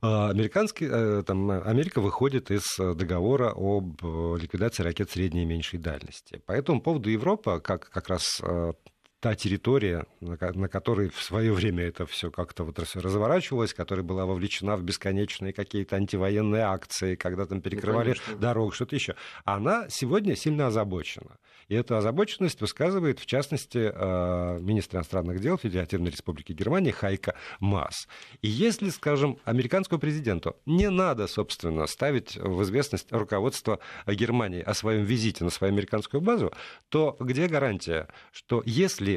А, 0.00 0.30
американский, 0.30 0.86
э, 0.88 1.22
там, 1.24 1.50
Америка 1.50 2.00
выходит 2.00 2.50
из 2.52 2.76
договора 2.78 3.52
об 3.56 4.04
э, 4.04 4.38
ликвидации 4.40 4.84
ракет 4.84 5.10
средней 5.10 5.42
и 5.42 5.46
меньшей 5.46 5.80
дальности. 5.80 6.40
По 6.46 6.52
этому 6.52 6.80
поводу 6.80 7.10
Европа, 7.10 7.58
как 7.58 7.90
как 7.90 8.08
раз 8.08 8.40
э, 8.40 8.72
та 9.20 9.34
территория, 9.34 10.06
на 10.20 10.68
которой 10.68 11.08
в 11.08 11.20
свое 11.20 11.52
время 11.52 11.84
это 11.84 12.06
все 12.06 12.30
как-то 12.30 12.62
вот 12.64 12.78
разворачивалось, 12.78 13.74
которая 13.74 14.04
была 14.04 14.26
вовлечена 14.26 14.76
в 14.76 14.82
бесконечные 14.82 15.52
какие-то 15.52 15.96
антивоенные 15.96 16.62
акции, 16.62 17.16
когда 17.16 17.46
там 17.46 17.60
перекрывали 17.60 18.14
ну, 18.28 18.36
дорогу, 18.36 18.70
что-то 18.70 18.94
еще, 18.94 19.16
она 19.44 19.88
сегодня 19.88 20.36
сильно 20.36 20.68
озабочена. 20.68 21.38
И 21.66 21.74
эту 21.74 21.96
озабоченность 21.96 22.60
высказывает, 22.60 23.18
в 23.18 23.26
частности, 23.26 23.92
э, 23.92 24.58
министр 24.60 24.98
иностранных 24.98 25.40
дел 25.40 25.58
Федеративной 25.58 26.10
Республики 26.10 26.52
Германии 26.52 26.92
Хайка 26.92 27.34
Мас. 27.60 28.08
И 28.40 28.48
если, 28.48 28.88
скажем, 28.88 29.38
американскому 29.44 30.00
президенту 30.00 30.56
не 30.64 30.88
надо, 30.88 31.26
собственно, 31.26 31.86
ставить 31.86 32.36
в 32.36 32.62
известность 32.62 33.12
руководство 33.12 33.80
Германии 34.06 34.62
о 34.62 34.72
своем 34.74 35.04
визите 35.04 35.44
на 35.44 35.50
свою 35.50 35.74
американскую 35.74 36.20
базу, 36.20 36.52
то 36.88 37.16
где 37.20 37.48
гарантия, 37.48 38.08
что 38.32 38.62
если 38.64 39.07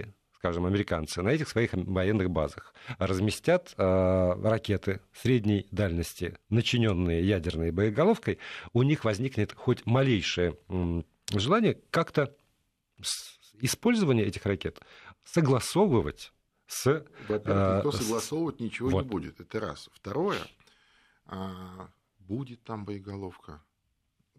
скажем, 0.42 0.66
американцы 0.66 1.22
на 1.22 1.30
этих 1.30 1.48
своих 1.48 1.70
военных 1.74 2.32
базах 2.32 2.74
разместят 2.98 3.76
э, 3.78 4.34
ракеты 4.42 5.00
средней 5.14 5.68
дальности, 5.70 6.36
начиненные 6.50 7.24
ядерной 7.24 7.70
боеголовкой, 7.70 8.40
у 8.74 8.82
них 8.82 9.06
возникнет 9.06 9.54
хоть 9.54 9.86
малейшее 9.86 10.58
э, 10.68 11.04
желание 11.32 11.80
как-то 11.92 12.36
использование 13.60 14.26
этих 14.26 14.44
ракет 14.48 14.82
согласовывать 15.26 16.34
с... 16.66 17.06
Во-первых, 17.28 17.78
никто 17.78 17.92
согласовывать 17.92 18.60
ничего 18.60 18.90
вот. 18.90 19.04
не 19.04 19.10
будет, 19.10 19.40
это 19.40 19.60
раз. 19.60 19.92
Второе, 19.94 20.40
а, 21.28 21.88
будет 22.18 22.64
там 22.64 22.84
боеголовка 22.84 23.62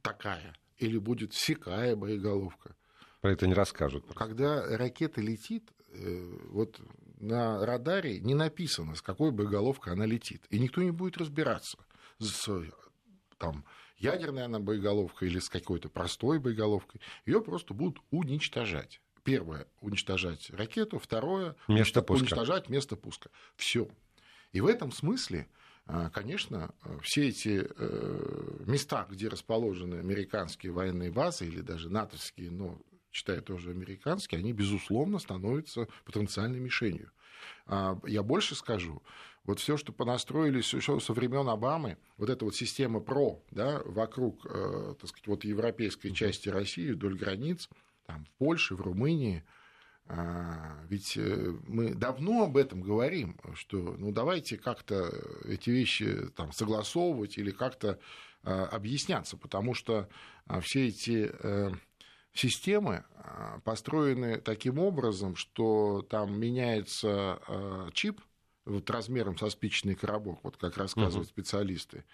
такая, 0.02 0.52
или 0.78 0.98
будет 0.98 1.32
всякая 1.32 1.94
боеголовка. 1.94 2.74
Про 3.20 3.30
это 3.30 3.46
не 3.46 3.54
расскажут. 3.54 4.04
Когда 4.16 4.76
ракета 4.76 5.20
летит, 5.20 5.70
вот 6.50 6.80
на 7.20 7.64
радаре 7.64 8.20
не 8.20 8.34
написано, 8.34 8.94
с 8.94 9.02
какой 9.02 9.30
боеголовкой 9.30 9.92
она 9.92 10.06
летит. 10.06 10.44
И 10.50 10.58
никто 10.58 10.82
не 10.82 10.90
будет 10.90 11.18
разбираться, 11.18 11.78
с 12.18 12.48
там, 13.38 13.64
ядерная 13.98 14.46
она 14.46 14.60
боеголовка 14.60 15.26
или 15.26 15.38
с 15.38 15.48
какой-то 15.48 15.88
простой 15.88 16.38
боеголовкой. 16.38 17.00
Ее 17.26 17.40
просто 17.40 17.74
будут 17.74 18.02
уничтожать. 18.10 19.00
Первое 19.24 19.68
уничтожать 19.80 20.50
ракету, 20.50 20.98
второе 20.98 21.54
место 21.68 22.02
уничтожать 22.08 22.64
пуска. 22.64 22.72
место 22.72 22.96
пуска. 22.96 23.30
Все. 23.54 23.88
И 24.50 24.60
в 24.60 24.66
этом 24.66 24.90
смысле 24.90 25.48
а, 25.86 26.10
конечно, 26.10 26.74
все 27.02 27.28
эти 27.28 27.66
э, 27.68 28.56
места, 28.66 29.06
где 29.10 29.28
расположены 29.28 29.96
американские 29.96 30.72
военные 30.72 31.10
базы 31.10 31.46
или 31.46 31.60
даже 31.60 31.88
натовские, 31.88 32.50
но 32.50 32.78
считаю 33.12 33.42
тоже 33.42 33.70
американские, 33.70 34.38
они, 34.38 34.52
безусловно, 34.52 35.18
становятся 35.18 35.86
потенциальной 36.04 36.58
мишенью. 36.58 37.10
А, 37.66 37.98
я 38.06 38.22
больше 38.22 38.54
скажу, 38.54 39.02
вот 39.44 39.60
все, 39.60 39.76
что 39.76 39.92
понастроились 39.92 40.72
еще 40.72 41.00
со 41.00 41.12
времен 41.12 41.48
Обамы, 41.48 41.98
вот 42.16 42.30
эта 42.30 42.44
вот 42.44 42.54
система 42.54 43.00
ПРО, 43.00 43.42
да, 43.50 43.82
вокруг, 43.84 44.46
э, 44.46 44.94
так 45.00 45.08
сказать, 45.08 45.26
вот 45.26 45.44
европейской 45.44 46.10
части 46.10 46.48
России, 46.48 46.92
вдоль 46.92 47.16
границ, 47.16 47.68
там, 48.06 48.24
в 48.24 48.30
Польше, 48.38 48.76
в 48.76 48.80
Румынии, 48.80 49.44
а, 50.06 50.78
ведь 50.88 51.16
э, 51.16 51.54
мы 51.66 51.94
давно 51.94 52.44
об 52.44 52.56
этом 52.56 52.82
говорим, 52.82 53.38
что 53.54 53.96
ну 53.98 54.12
давайте 54.12 54.58
как-то 54.58 55.10
эти 55.44 55.70
вещи 55.70 56.28
там, 56.36 56.52
согласовывать 56.52 57.38
или 57.38 57.50
как-то 57.50 57.98
а, 58.42 58.66
объясняться, 58.66 59.36
потому 59.36 59.74
что 59.74 60.08
все 60.60 60.88
эти 60.88 61.30
э, 61.32 61.70
системы 62.32 63.04
построены 63.64 64.38
таким 64.38 64.78
образом, 64.78 65.36
что 65.36 66.02
там 66.02 66.38
меняется 66.38 67.40
чип 67.92 68.20
вот 68.64 68.88
размером 68.90 69.36
со 69.36 69.50
спичечный 69.50 69.94
коробок, 69.94 70.40
вот 70.44 70.56
как 70.56 70.76
рассказывают 70.76 71.28
uh-huh. 71.28 71.32
специалисты. 71.32 72.04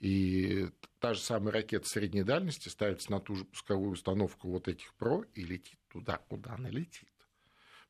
И 0.00 0.68
та 1.00 1.14
же 1.14 1.20
самая 1.20 1.52
ракета 1.52 1.88
средней 1.88 2.22
дальности 2.22 2.68
ставится 2.68 3.10
на 3.10 3.20
ту 3.20 3.34
же 3.34 3.44
пусковую 3.44 3.92
установку 3.92 4.48
вот 4.50 4.68
этих 4.68 4.94
ПРО 4.94 5.24
и 5.34 5.42
летит 5.44 5.78
туда, 5.88 6.18
куда 6.28 6.54
она 6.54 6.68
летит. 6.68 7.08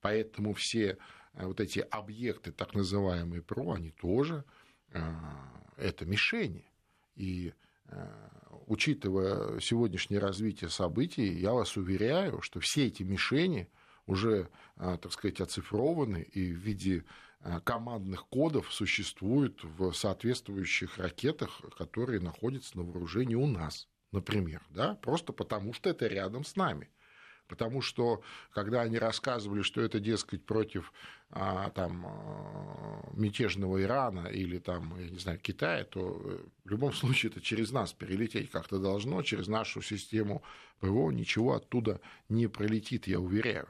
Поэтому 0.00 0.54
все 0.54 0.96
э, 1.34 1.44
вот 1.44 1.60
эти 1.60 1.80
объекты, 1.80 2.52
так 2.52 2.75
называемые 2.75 3.42
ПРО, 3.42 3.72
они 3.72 3.90
тоже 3.90 4.44
это 5.76 6.06
мишени. 6.06 6.64
И 7.14 7.52
учитывая 8.66 9.61
сегодняшнее 9.61 10.18
развитие 10.18 10.71
событий, 10.71 11.26
я 11.33 11.52
вас 11.52 11.76
уверяю, 11.76 12.42
что 12.42 12.61
все 12.61 12.87
эти 12.87 13.02
мишени 13.02 13.68
уже, 14.07 14.49
так 14.76 15.12
сказать, 15.12 15.40
оцифрованы 15.40 16.23
и 16.23 16.52
в 16.52 16.57
виде 16.57 17.04
командных 17.64 18.26
кодов 18.26 18.73
существуют 18.73 19.62
в 19.62 19.92
соответствующих 19.92 20.99
ракетах, 20.99 21.61
которые 21.76 22.21
находятся 22.21 22.76
на 22.78 22.85
вооружении 22.85 23.37
у 23.37 23.47
нас, 23.47 23.88
например, 24.12 24.62
да, 24.71 24.95
просто 24.97 25.33
потому 25.33 25.73
что 25.73 25.88
это 25.88 26.07
рядом 26.07 26.45
с 26.45 26.57
нами. 26.57 26.90
Потому 27.48 27.80
что, 27.80 28.22
когда 28.52 28.82
они 28.82 28.98
рассказывали, 28.98 29.62
что 29.62 29.80
это, 29.80 29.98
дескать, 29.98 30.44
против 30.44 30.92
а, 31.30 31.70
там, 31.70 32.06
а, 32.06 33.10
мятежного 33.14 33.82
Ирана 33.82 34.26
или 34.28 34.58
там, 34.58 34.94
я 35.00 35.08
не 35.08 35.18
знаю, 35.18 35.38
Китая, 35.38 35.84
то 35.84 36.20
э, 36.22 36.38
в 36.64 36.70
любом 36.70 36.92
случае 36.92 37.30
это 37.30 37.40
через 37.40 37.72
нас 37.72 37.92
перелететь 37.92 38.50
как-то 38.50 38.78
должно, 38.78 39.22
через 39.22 39.48
нашу 39.48 39.80
систему 39.80 40.42
ПВО 40.80 41.10
ничего 41.10 41.54
оттуда 41.54 42.00
не 42.28 42.46
пролетит, 42.46 43.06
я 43.06 43.18
уверяю. 43.18 43.66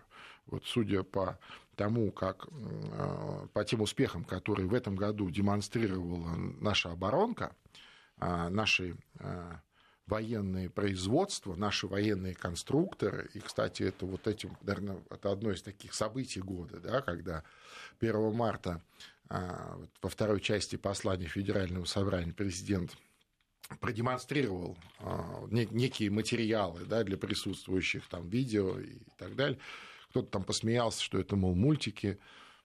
Вот 0.46 0.64
судя 0.66 1.04
по 1.04 1.38
тому, 1.76 2.10
как 2.10 2.48
а, 2.50 3.46
по 3.52 3.64
тем 3.64 3.80
успехам, 3.80 4.24
которые 4.24 4.66
в 4.66 4.74
этом 4.74 4.96
году 4.96 5.30
демонстрировала 5.30 6.34
наша 6.60 6.90
оборонка, 6.90 7.54
наши 8.20 8.96
военные 10.08 10.70
производства, 10.70 11.54
наши 11.54 11.86
военные 11.86 12.34
конструкторы, 12.34 13.28
и, 13.34 13.40
кстати, 13.40 13.82
это 13.82 14.06
вот 14.06 14.26
этим, 14.26 14.56
наверное, 14.62 14.98
это 15.10 15.30
одно 15.30 15.52
из 15.52 15.62
таких 15.62 15.94
событий 15.94 16.40
года, 16.40 16.80
да, 16.80 17.02
когда 17.02 17.44
1 18.00 18.34
марта 18.34 18.82
а, 19.28 19.78
во 20.00 20.08
второй 20.08 20.40
части 20.40 20.76
послания 20.76 21.26
Федерального 21.26 21.84
собрания 21.84 22.32
президент 22.32 22.96
продемонстрировал 23.80 24.78
а, 25.00 25.46
некие 25.50 26.10
материалы 26.10 26.86
да, 26.86 27.04
для 27.04 27.18
присутствующих, 27.18 28.08
там, 28.08 28.28
видео 28.28 28.78
и 28.80 28.98
так 29.18 29.36
далее. 29.36 29.58
Кто-то 30.10 30.30
там 30.30 30.44
посмеялся, 30.44 31.02
что 31.02 31.18
это, 31.18 31.36
мол, 31.36 31.54
мультики. 31.54 32.18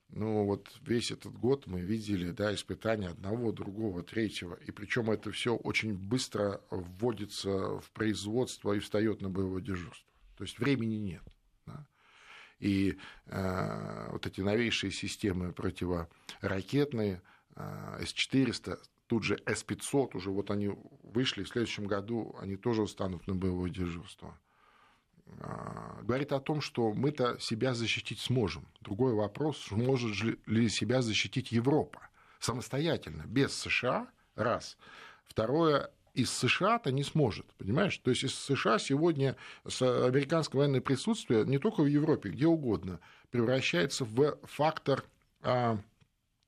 Ну, 0.09 0.45
вот 0.45 0.71
весь 0.81 1.11
этот 1.11 1.33
год 1.33 1.65
мы 1.65 1.81
видели 1.81 2.31
да, 2.31 2.53
испытания 2.53 3.07
одного, 3.07 3.51
другого, 3.51 4.03
третьего. 4.03 4.53
И 4.55 4.71
причем 4.71 5.09
это 5.09 5.31
все 5.31 5.55
очень 5.55 5.95
быстро 5.95 6.61
вводится 6.69 7.79
в 7.79 7.89
производство 7.91 8.73
и 8.73 8.79
встает 8.79 9.21
на 9.21 9.29
боевое 9.29 9.61
дежурство. 9.61 10.07
То 10.37 10.43
есть 10.43 10.59
времени 10.59 10.95
нет. 10.95 11.23
Да? 11.65 11.87
И 12.59 12.97
э, 13.25 14.11
вот 14.11 14.27
эти 14.27 14.41
новейшие 14.41 14.91
системы 14.91 15.51
противоракетные, 15.51 17.21
э, 17.55 18.03
С-400, 18.05 18.79
тут 19.07 19.23
же 19.23 19.41
С-500, 19.45 20.15
уже 20.15 20.29
вот 20.29 20.51
они 20.51 20.69
вышли, 21.01 21.43
в 21.43 21.49
следующем 21.49 21.87
году 21.87 22.35
они 22.39 22.55
тоже 22.55 22.85
встанут 22.85 23.27
на 23.27 23.35
боевое 23.35 23.71
дежурство. 23.71 24.39
А, 25.39 25.99
говорит 26.03 26.31
о 26.31 26.39
том, 26.39 26.61
что 26.61 26.93
мы-то 26.93 27.37
себя 27.39 27.73
защитить 27.73 28.19
сможем. 28.19 28.67
Другой 28.81 29.13
вопрос, 29.13 29.57
сможет 29.67 30.37
ли 30.45 30.69
себя 30.69 31.01
защитить 31.01 31.51
Европа 31.51 32.09
самостоятельно, 32.39 33.23
без 33.25 33.53
США, 33.53 34.07
раз. 34.35 34.77
Второе, 35.25 35.91
из 36.13 36.31
США-то 36.31 36.91
не 36.91 37.03
сможет, 37.03 37.45
понимаешь? 37.57 37.97
То 37.97 38.11
есть 38.11 38.23
из 38.23 38.35
США 38.35 38.79
сегодня 38.79 39.35
американское 39.63 40.59
военное 40.59 40.81
присутствие 40.81 41.45
не 41.45 41.57
только 41.57 41.81
в 41.81 41.87
Европе, 41.87 42.29
где 42.29 42.45
угодно, 42.45 42.99
превращается 43.31 44.05
в 44.05 44.37
фактор 44.43 45.05
а, 45.41 45.79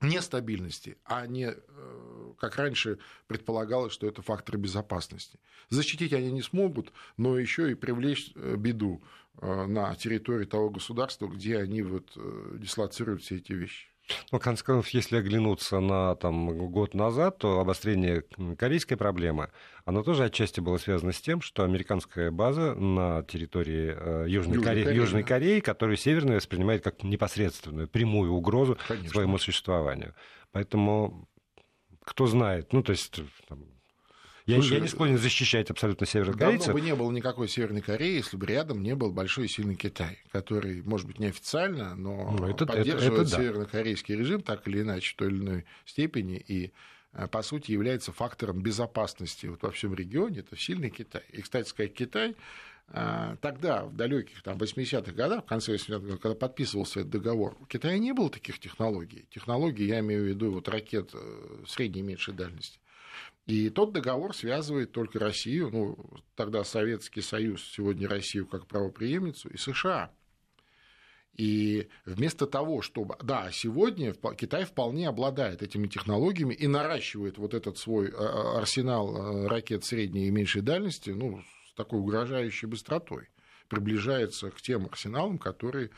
нестабильности, 0.02 0.98
а 1.04 1.26
не, 1.26 1.54
э, 1.54 2.34
как 2.38 2.58
раньше 2.58 3.00
предполагалось, 3.28 3.94
что 3.94 4.08
это 4.08 4.22
фактор 4.22 4.58
безопасности. 4.58 5.40
Защитить 5.70 6.14
они 6.14 6.32
не 6.32 6.42
смогут, 6.42 6.92
но 7.18 7.38
еще 7.38 7.72
и 7.72 7.76
привлечь 7.76 8.32
э, 8.36 8.56
беду 8.58 9.02
э, 9.42 9.66
на 9.66 9.96
территории 9.96 10.46
того 10.46 10.70
государства, 10.70 11.28
где 11.28 11.58
они 11.58 11.82
вот 11.82 12.18
дислоцируют 12.60 13.24
все 13.24 13.38
эти 13.38 13.54
вещи. 13.54 13.88
Ну, 14.32 14.40
в 14.40 14.42
конце 14.42 14.64
концов, 14.64 14.90
если 14.90 15.18
оглянуться 15.18 15.80
на 15.80 16.16
там, 16.16 16.70
год 16.70 16.94
назад, 16.94 17.40
то 17.40 17.60
обострение 17.60 18.24
корейской 18.58 18.96
проблемы, 18.96 19.50
оно 19.84 20.04
тоже 20.04 20.26
отчасти 20.26 20.60
было 20.60 20.78
связано 20.78 21.12
с 21.12 21.22
тем, 21.22 21.42
что 21.42 21.64
американская 21.64 22.32
база 22.32 22.76
на 22.76 23.24
территории 23.24 23.96
э, 23.96 24.26
Южной, 24.28 24.58
Южной, 24.58 24.64
Кореи, 24.64 24.84
Кореи, 24.84 24.98
Южной 24.98 25.22
да. 25.24 25.28
Кореи, 25.28 25.60
которую 25.60 25.98
Северная 25.98 26.38
воспринимает 26.38 26.84
как 26.84 27.04
непосредственную, 27.04 27.88
прямую 27.88 28.34
угрозу 28.34 28.78
Конечно. 28.88 29.10
своему 29.10 29.38
существованию. 29.38 30.14
Поэтому 30.52 31.28
кто 32.04 32.28
знает, 32.28 32.72
ну, 32.74 32.84
то 32.84 32.92
есть... 32.92 33.20
Там... 33.48 33.75
Я, 34.46 34.58
Слушай, 34.58 34.74
я 34.76 34.80
не 34.82 34.88
склонен 34.88 35.18
защищать 35.18 35.72
абсолютно 35.72 36.06
северокорейцев. 36.06 36.68
Давно 36.68 36.80
бы 36.80 36.86
не 36.86 36.96
было 36.96 37.12
никакой 37.12 37.48
Северной 37.48 37.82
Кореи, 37.82 38.18
если 38.18 38.38
бы 38.38 38.46
рядом 38.46 38.84
не 38.84 38.94
был 38.94 39.12
большой 39.12 39.46
и 39.46 39.48
сильный 39.48 39.76
Китай, 39.76 40.20
который, 40.32 40.84
может 40.84 41.08
быть, 41.08 41.18
неофициально, 41.18 41.96
но 41.96 42.32
ну, 42.32 42.48
это, 42.48 42.68
поддерживает 42.68 43.14
это, 43.14 43.22
это 43.22 43.42
севернокорейский 43.42 44.16
режим 44.16 44.42
так 44.44 44.68
или 44.68 44.82
иначе 44.82 45.14
в 45.14 45.16
той 45.16 45.30
или 45.30 45.38
иной 45.38 45.66
степени 45.86 46.38
и 46.38 46.72
э, 47.14 47.28
по 47.28 47.42
сути, 47.42 47.72
является 47.72 48.12
фактором 48.12 48.62
безопасности 48.62 49.48
вот 49.48 49.64
во 49.64 49.72
всем 49.72 49.96
регионе, 49.96 50.42
это 50.42 50.56
сильный 50.56 50.92
Китай. 50.92 51.24
И, 51.32 51.42
кстати 51.42 51.68
сказать, 51.68 51.96
Китай 51.96 52.36
э, 52.90 53.38
тогда, 53.42 53.86
в 53.86 53.96
далеких 53.96 54.44
там, 54.44 54.60
80-х 54.60 55.12
годах, 55.14 55.44
в 55.44 55.48
конце 55.48 55.74
80-х 55.74 55.98
годов, 55.98 56.20
когда 56.20 56.36
подписывался 56.36 57.00
этот 57.00 57.14
договор, 57.14 57.58
у 57.62 57.66
Китая 57.66 57.98
не 57.98 58.14
было 58.14 58.30
таких 58.30 58.60
технологий. 58.60 59.26
Технологии, 59.32 59.86
я 59.88 60.02
имею 60.02 60.22
в 60.22 60.28
виду 60.28 60.52
вот 60.52 60.70
ракет 60.70 61.10
э, 61.16 61.64
средней 61.66 62.02
и 62.02 62.04
меньшей 62.04 62.36
дальности. 62.36 62.78
И 63.46 63.70
тот 63.70 63.94
договор 63.94 64.36
связывает 64.36 64.92
только 64.92 65.20
Россию, 65.20 65.70
ну, 65.72 65.98
тогда 66.36 66.64
Советский 66.64 67.22
Союз, 67.22 67.64
сегодня 67.64 68.10
Россию 68.10 68.48
как 68.48 68.66
правоприемницу, 68.66 69.50
и 69.50 69.58
США. 69.58 70.12
И 71.36 71.90
вместо 72.06 72.48
того, 72.48 72.82
чтобы... 72.82 73.18
Да, 73.22 73.52
сегодня 73.52 74.14
Китай 74.38 74.64
вполне 74.64 75.10
обладает 75.10 75.62
этими 75.62 75.88
технологиями 75.88 76.54
и 76.54 76.66
наращивает 76.66 77.38
вот 77.38 77.54
этот 77.54 77.78
свой 77.78 78.10
а, 78.10 78.14
а, 78.14 78.58
арсенал 78.60 79.16
а, 79.16 79.50
ракет 79.50 79.84
средней 79.84 80.28
и 80.28 80.32
меньшей 80.32 80.62
дальности 80.62 81.10
ну, 81.10 81.42
с 81.70 81.74
такой 81.76 82.00
угрожающей 82.00 82.68
быстротой. 82.68 83.28
Приближается 83.68 84.50
к 84.50 84.62
тем 84.62 84.86
арсеналам, 84.86 85.38
которые 85.38 85.90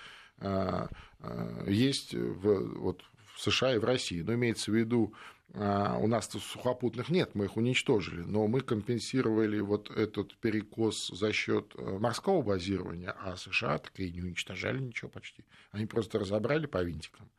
есть 1.65 2.13
в, 2.13 2.77
вот, 2.77 3.01
в 3.33 3.41
США 3.41 3.73
и 3.73 3.79
в 3.79 3.83
России. 3.83 4.21
Но 4.21 4.35
имеется 4.35 4.71
в 4.71 4.75
виду 4.75 5.15
у 5.53 6.07
нас 6.07 6.29
сухопутных 6.29 7.09
нет, 7.09 7.33
мы 7.33 7.45
их 7.45 7.57
уничтожили, 7.57 8.21
но 8.21 8.47
мы 8.47 8.61
компенсировали 8.61 9.59
вот 9.59 9.89
этот 9.89 10.35
перекос 10.37 11.07
за 11.07 11.31
счет 11.31 11.73
э, 11.75 11.97
морского 11.99 12.41
базирования, 12.41 13.15
а 13.23 13.37
США 13.37 13.77
так 13.79 13.97
и 13.99 14.11
не 14.11 14.21
уничтожали 14.21 14.79
ничего 14.79 15.09
почти. 15.09 15.45
Они 15.71 15.85
просто 15.85 16.19
разобрали 16.19 16.65
по 16.65 16.83
винтикам. 16.83 17.29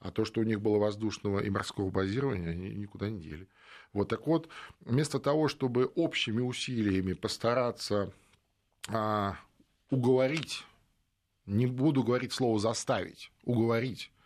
А 0.00 0.10
то, 0.10 0.24
что 0.24 0.40
у 0.40 0.44
них 0.44 0.60
было 0.60 0.78
воздушного 0.78 1.40
и 1.40 1.50
морского 1.50 1.90
базирования, 1.90 2.50
они 2.50 2.70
никуда 2.70 3.10
не 3.10 3.20
дели. 3.20 3.46
Вот 3.92 4.08
так 4.08 4.26
вот, 4.26 4.48
вместо 4.80 5.20
того, 5.20 5.48
чтобы 5.48 5.86
общими 5.94 6.40
усилиями 6.40 7.12
постараться 7.12 8.10
а, 8.88 9.36
уговорить, 9.90 10.64
не 11.44 11.66
буду 11.66 12.02
говорить 12.02 12.32
слово 12.32 12.58
заставить, 12.58 13.30
уговорить 13.44 14.10
а, 14.16 14.19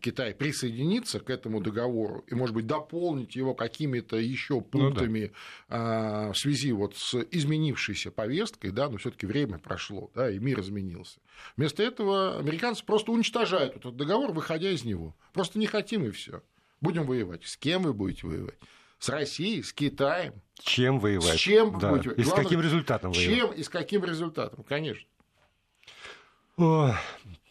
Китай 0.00 0.32
присоединиться 0.34 1.20
к 1.20 1.28
этому 1.28 1.60
договору 1.60 2.24
и, 2.28 2.34
может 2.34 2.54
быть, 2.54 2.66
дополнить 2.66 3.36
его 3.36 3.54
какими-то 3.54 4.16
еще 4.16 4.60
пунктами 4.60 5.32
ну, 5.68 5.76
да. 5.76 6.32
в 6.32 6.38
связи 6.38 6.72
вот 6.72 6.96
с 6.96 7.14
изменившейся 7.30 8.10
повесткой, 8.10 8.70
да, 8.70 8.88
но 8.88 8.96
все-таки 8.96 9.26
время 9.26 9.58
прошло, 9.58 10.10
да, 10.14 10.30
и 10.30 10.38
мир 10.38 10.60
изменился. 10.60 11.20
Вместо 11.56 11.82
этого 11.82 12.38
американцы 12.38 12.84
просто 12.84 13.12
уничтожают 13.12 13.76
этот 13.76 13.96
договор, 13.96 14.32
выходя 14.32 14.70
из 14.70 14.84
него. 14.84 15.14
Просто 15.32 15.58
не 15.58 15.66
хотим 15.66 16.04
и 16.04 16.10
все. 16.10 16.42
Будем 16.80 17.04
воевать. 17.04 17.44
С 17.44 17.56
кем 17.56 17.82
вы 17.82 17.92
будете 17.92 18.26
воевать? 18.26 18.58
С 18.98 19.08
Россией, 19.08 19.62
с 19.62 19.72
Китаем. 19.72 20.34
Чем 20.60 21.00
воевать? 21.00 21.36
С 21.36 21.40
чем 21.40 21.78
да. 21.78 21.90
будете 21.90 22.14
И 22.14 22.24
с 22.24 22.32
каким 22.32 22.60
результатом 22.60 23.12
воевать? 23.12 23.36
Чем 23.36 23.52
и 23.52 23.62
с 23.62 23.68
каким 23.68 24.04
результатом, 24.04 24.64
конечно. 24.64 25.06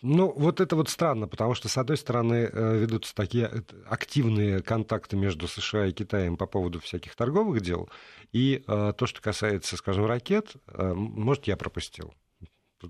Ну, 0.07 0.31
вот 0.37 0.61
это 0.61 0.75
вот 0.75 0.87
странно, 0.89 1.27
потому 1.27 1.55
что, 1.55 1.67
с 1.67 1.79
одной 1.79 1.97
стороны, 1.97 2.47
э, 2.53 2.77
ведутся 2.77 3.15
такие 3.15 3.49
э, 3.51 3.61
активные 3.89 4.61
контакты 4.61 5.17
между 5.17 5.47
США 5.47 5.87
и 5.87 5.93
Китаем 5.93 6.37
по 6.37 6.45
поводу 6.45 6.79
всяких 6.79 7.15
торговых 7.15 7.61
дел, 7.61 7.89
и 8.31 8.63
э, 8.67 8.93
то, 8.95 9.07
что 9.07 9.19
касается, 9.19 9.75
скажем, 9.77 10.05
ракет, 10.05 10.57
может, 10.67 11.47
я 11.47 11.57
пропустил. 11.57 12.13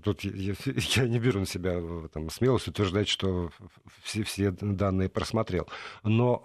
Тут 0.02 0.24
я, 0.24 0.54
я 0.66 1.08
не 1.08 1.18
беру 1.18 1.40
на 1.40 1.46
себя 1.46 1.80
там, 2.12 2.30
смелость 2.30 2.68
утверждать, 2.68 3.08
что 3.08 3.50
все, 4.02 4.22
все 4.22 4.50
данные 4.50 5.08
просмотрел. 5.08 5.68
Но 6.02 6.42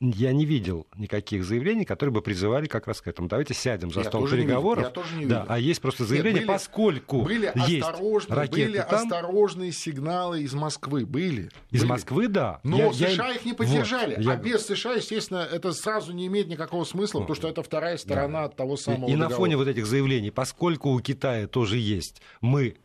я 0.00 0.32
не 0.32 0.44
видел 0.44 0.86
никаких 0.96 1.44
заявлений, 1.44 1.84
которые 1.84 2.12
бы 2.12 2.22
призывали 2.22 2.66
как 2.66 2.86
раз 2.86 3.00
к 3.00 3.08
этому. 3.08 3.28
Давайте 3.28 3.54
сядем 3.54 3.90
за 3.90 4.00
я 4.00 4.06
стол 4.06 4.26
переговоров. 4.26 4.84
я 4.84 4.90
тоже 4.90 5.16
не 5.16 5.26
да, 5.26 5.44
а 5.48 5.58
есть 5.58 5.80
просто 5.80 6.04
заявление, 6.04 6.40
Нет, 6.40 6.46
были, 6.46 6.56
поскольку 6.56 7.22
были 7.22 7.52
есть 7.66 7.86
осторожные, 7.86 8.36
ракеты 8.36 8.66
были 8.66 8.78
там, 8.78 9.02
осторожные 9.02 9.72
сигналы 9.72 10.42
из 10.42 10.54
Москвы. 10.54 11.06
Были. 11.06 11.50
Из 11.70 11.80
были. 11.80 11.90
Москвы, 11.90 12.28
да. 12.28 12.60
Но 12.62 12.90
я, 12.92 12.92
США 12.92 13.28
я... 13.28 13.34
их 13.34 13.44
не 13.44 13.52
поддержали. 13.52 14.16
Вот, 14.16 14.26
а 14.26 14.30
я... 14.30 14.36
без 14.36 14.66
США, 14.66 14.94
естественно, 14.94 15.46
это 15.50 15.72
сразу 15.72 16.12
не 16.12 16.26
имеет 16.26 16.48
никакого 16.48 16.84
смысла, 16.84 17.20
потому 17.20 17.36
что 17.36 17.48
это 17.48 17.62
вторая 17.62 17.96
сторона 17.96 18.48
да. 18.48 18.48
того 18.48 18.76
самого 18.76 19.08
И, 19.08 19.12
и 19.12 19.16
на 19.16 19.28
фоне 19.28 19.56
вот 19.56 19.68
этих 19.68 19.86
заявлений, 19.86 20.30
поскольку 20.30 20.90
у 20.90 21.00
Китая 21.00 21.46
тоже 21.46 21.76
есть, 21.78 22.22
мы 22.40 22.76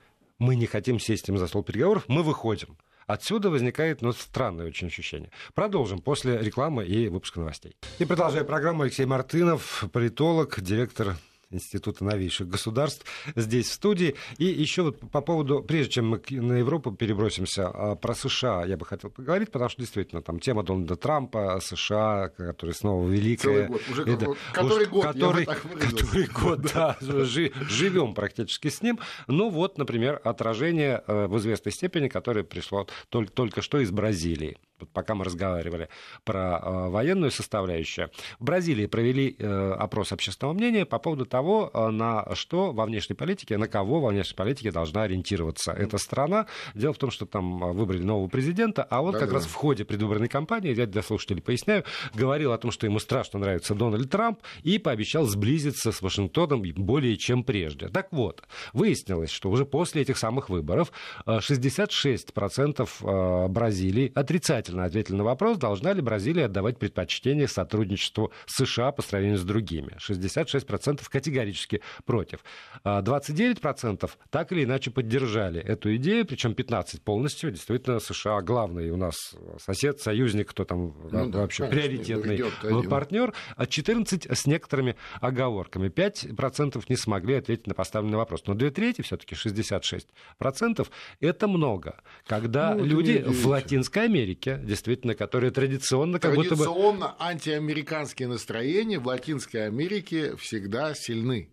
мы 0.44 0.56
не 0.56 0.66
хотим 0.66 1.00
сесть 1.00 1.30
им 1.30 1.38
за 1.38 1.48
стол 1.48 1.64
переговоров, 1.64 2.04
мы 2.08 2.22
выходим. 2.22 2.78
Отсюда 3.08 3.50
возникает 3.50 4.02
ну, 4.02 4.12
странное 4.12 4.68
очень 4.68 4.88
ощущение. 4.88 5.32
Продолжим 5.54 6.00
после 6.00 6.38
рекламы 6.38 6.86
и 6.86 7.08
выпуска 7.08 7.40
новостей. 7.40 7.76
И 8.00 8.06
продолжая 8.06 8.44
программу, 8.44 8.84
Алексей 8.84 9.06
Мартынов, 9.06 9.86
политолог, 9.92 10.62
директор 10.62 11.16
Института 11.54 12.04
новейших 12.04 12.48
государств 12.48 13.06
здесь 13.36 13.70
в 13.70 13.74
студии. 13.74 14.16
И 14.38 14.46
еще 14.46 14.84
вот 14.84 15.00
по 15.12 15.22
поводу, 15.22 15.62
прежде 15.62 15.94
чем 15.94 16.10
мы 16.10 16.22
на 16.30 16.54
Европу 16.54 16.92
перебросимся, 16.92 17.68
а, 17.68 17.96
про 17.96 18.14
США 18.16 18.66
я 18.66 18.78
бы 18.78 18.86
хотел 18.86 19.10
поговорить, 19.10 19.52
потому 19.52 19.70
что 19.70 19.82
действительно 19.82 20.22
там 20.22 20.40
тема 20.40 20.64
Дональда 20.64 20.96
Трампа, 20.96 21.60
США, 21.62 22.30
который 22.30 22.74
снова 22.74 23.08
великая. 23.08 23.68
год, 23.68 23.82
уже 23.90 24.04
это, 24.04 24.36
который 24.52 24.86
год, 24.86 25.06
который, 25.06 25.46
который 25.46 26.28
год, 26.28 26.62
да, 26.74 26.98
живем 27.00 28.14
практически 28.14 28.70
с 28.70 28.82
ним. 28.82 29.00
Ну 29.28 29.50
вот, 29.50 29.78
например, 29.78 30.20
отражение 30.24 31.04
э, 31.08 31.28
в 31.28 31.38
известной 31.38 31.72
степени, 31.72 32.08
которое 32.08 32.44
пришло 32.44 32.88
только 33.10 33.62
что 33.62 33.80
из 33.80 33.92
Бразилии 33.92 34.58
пока 34.94 35.16
мы 35.16 35.26
разговаривали 35.26 35.90
про 36.24 36.60
э, 36.60 36.90
военную 36.90 37.32
составляющую, 37.32 38.10
в 38.40 38.44
Бразилии 38.44 38.86
провели 38.86 39.36
э, 39.38 39.72
опрос 39.74 40.12
общественного 40.12 40.54
мнения 40.54 40.86
по 40.86 41.00
поводу 41.00 41.26
того, 41.26 41.70
э, 41.74 41.90
на 41.90 42.36
что 42.36 42.72
во 42.72 42.86
внешней 42.86 43.16
политике, 43.16 43.58
на 43.58 43.68
кого 43.68 44.02
во 44.02 44.10
внешней 44.10 44.36
политике 44.36 44.72
должна 44.72 45.04
ориентироваться 45.04 45.72
эта 45.72 45.98
страна. 45.98 46.48
Дело 46.74 46.94
в 46.94 46.98
том, 46.98 47.12
что 47.12 47.26
там 47.26 47.64
э, 47.64 47.72
выбрали 47.72 48.04
нового 48.04 48.28
президента, 48.28 48.84
а 48.84 49.02
он 49.02 49.14
да, 49.14 49.20
как 49.20 49.30
да. 49.30 49.36
раз 49.36 49.46
в 49.46 49.54
ходе 49.54 49.86
предвыборной 49.86 50.28
кампании, 50.28 50.74
я 50.74 50.86
для 50.86 51.02
слушателей 51.02 51.42
поясняю, 51.42 51.84
говорил 52.14 52.52
о 52.52 52.58
том, 52.58 52.72
что 52.72 52.86
ему 52.86 53.00
страшно 53.00 53.40
нравится 53.40 53.76
Дональд 53.76 54.10
Трамп 54.10 54.40
и 54.64 54.78
пообещал 54.80 55.26
сблизиться 55.26 55.92
с 55.92 56.02
Вашингтоном 56.02 56.64
более 56.76 57.18
чем 57.18 57.44
прежде. 57.44 57.88
Так 57.88 58.08
вот, 58.12 58.44
выяснилось, 58.74 59.30
что 59.30 59.50
уже 59.50 59.66
после 59.66 60.02
этих 60.02 60.18
самых 60.18 60.50
выборов 60.50 60.92
66% 61.28 62.90
э, 63.02 63.48
Бразилии 63.48 64.12
отрицательно 64.14 64.73
отрицательно 64.74 64.86
ответили 64.86 65.16
на 65.16 65.24
вопрос, 65.24 65.58
должна 65.58 65.94
ли 65.94 66.02
Бразилия 66.02 66.46
отдавать 66.46 66.78
предпочтение 66.80 67.48
сотрудничеству 67.48 68.32
США 68.46 68.92
по 68.92 69.02
сравнению 69.02 69.38
с 69.38 69.44
другими. 69.44 69.98
66% 70.00 71.02
категорически 71.10 71.82
против. 72.06 72.44
29% 72.84 74.04
а 74.04 74.28
так 74.30 74.52
или 74.52 74.64
иначе 74.64 74.92
поддержали 74.92 75.62
эту 75.62 75.96
идею, 75.96 76.26
причем 76.26 76.52
15% 76.52 77.02
полностью. 77.02 77.52
Действительно, 77.52 78.00
США 78.00 78.42
главный 78.42 78.90
у 78.90 78.98
нас 78.98 79.16
сосед, 79.60 80.00
союзник, 80.00 80.50
кто 80.50 80.66
там 80.66 80.94
ну, 81.12 81.30
да, 81.30 81.40
вообще 81.40 81.68
конечно, 81.68 81.82
приоритетный 81.82 82.90
партнер, 82.90 83.34
а 83.56 83.66
14% 83.66 84.34
с 84.34 84.46
некоторыми 84.46 84.96
оговорками. 85.22 85.90
5% 85.90 86.84
не 86.90 86.96
смогли 86.96 87.36
ответить 87.36 87.68
на 87.68 87.74
поставленный 87.74 88.18
вопрос. 88.18 88.44
Но 88.48 88.54
две 88.54 88.72
трети, 88.72 89.02
все-таки 89.02 89.36
66%, 89.36 90.88
это 91.20 91.48
много. 91.48 92.02
Когда 92.26 92.74
ну, 92.76 92.84
люди 92.84 93.24
в 93.26 93.48
Латинской 93.48 94.06
Америке 94.06 94.53
действительно, 94.58 95.16
которые 95.16 95.52
традиционно 95.52 96.20
как 96.20 96.36
будто 96.36 96.56
бы... 96.56 96.64
Традиционно 96.64 97.16
антиамериканские 97.20 98.28
настроения 98.28 99.00
в 99.00 99.08
Латинской 99.08 99.66
Америке 99.66 100.36
всегда 100.38 100.94
сильны. 100.94 101.52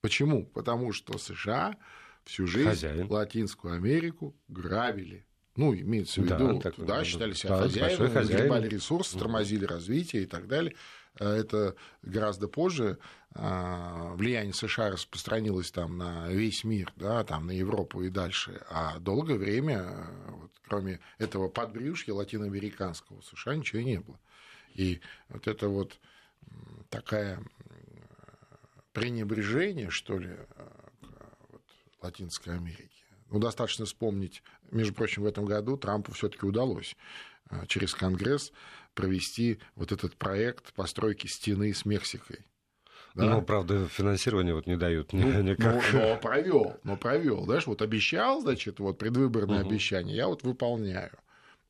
Почему? 0.00 0.46
Потому 0.46 0.92
что 0.92 1.18
США 1.18 1.76
всю 2.24 2.46
жизнь 2.46 2.68
Хозяин. 2.68 3.10
Латинскую 3.10 3.74
Америку 3.74 4.36
грабили. 4.48 5.26
Ну, 5.56 5.74
имеется 5.74 6.20
в 6.20 6.24
виду, 6.24 6.54
да, 6.54 6.60
так, 6.60 6.74
да, 6.78 7.04
считали 7.04 7.32
себя 7.32 7.56
да, 7.56 7.62
хозяевами, 7.62 8.14
разгребали 8.14 8.68
ресурсы, 8.68 9.18
тормозили 9.18 9.64
развитие 9.64 10.22
и 10.22 10.26
так 10.26 10.46
далее. 10.46 10.76
Э, 11.18 11.28
это 11.30 11.74
гораздо 12.02 12.48
позже 12.48 12.98
а, 13.34 14.14
влияние 14.14 14.54
США 14.54 14.90
распространилось 14.90 15.70
там 15.70 15.98
на 15.98 16.28
весь 16.28 16.64
мир, 16.64 16.92
да, 16.96 17.22
там 17.24 17.46
на 17.46 17.52
Европу 17.52 18.02
и 18.02 18.08
дальше, 18.08 18.62
а 18.70 18.98
долгое 18.98 19.36
время, 19.36 20.08
вот, 20.28 20.50
кроме 20.66 21.00
этого 21.18 21.48
подбрюшья 21.48 22.14
латиноамериканского, 22.14 23.20
США 23.20 23.54
ничего 23.54 23.82
не 23.82 24.00
было. 24.00 24.18
И 24.74 25.00
вот 25.28 25.46
это 25.46 25.68
вот 25.68 25.98
такая 26.90 27.40
пренебрежение, 28.92 29.90
что 29.90 30.18
ли, 30.18 30.30
к 30.30 31.50
вот, 31.50 31.62
Латинской 32.00 32.54
Америке. 32.54 32.97
Ну, 33.30 33.38
достаточно 33.38 33.84
вспомнить, 33.84 34.42
между 34.70 34.94
прочим, 34.94 35.22
в 35.22 35.26
этом 35.26 35.44
году 35.44 35.76
Трампу 35.76 36.12
все-таки 36.12 36.46
удалось 36.46 36.96
а, 37.50 37.66
через 37.66 37.94
Конгресс 37.94 38.52
провести 38.94 39.58
вот 39.74 39.92
этот 39.92 40.16
проект 40.16 40.72
постройки 40.72 41.26
стены 41.26 41.74
с 41.74 41.84
Мексикой. 41.84 42.40
Да? 43.14 43.24
Ну, 43.24 43.42
правда, 43.42 43.86
финансирование 43.88 44.54
вот 44.54 44.66
не 44.66 44.76
дают 44.76 45.12
ну, 45.12 45.42
никак. 45.42 45.82
Ну, 45.92 46.00
но 46.00 46.16
провел, 46.16 46.76
но 46.84 46.96
провел, 46.96 47.44
знаешь, 47.44 47.66
вот 47.66 47.82
обещал, 47.82 48.40
значит, 48.40 48.80
вот 48.80 48.98
предвыборное 48.98 49.60
угу. 49.60 49.70
обещание, 49.70 50.16
я 50.16 50.28
вот 50.28 50.42
выполняю. 50.42 51.12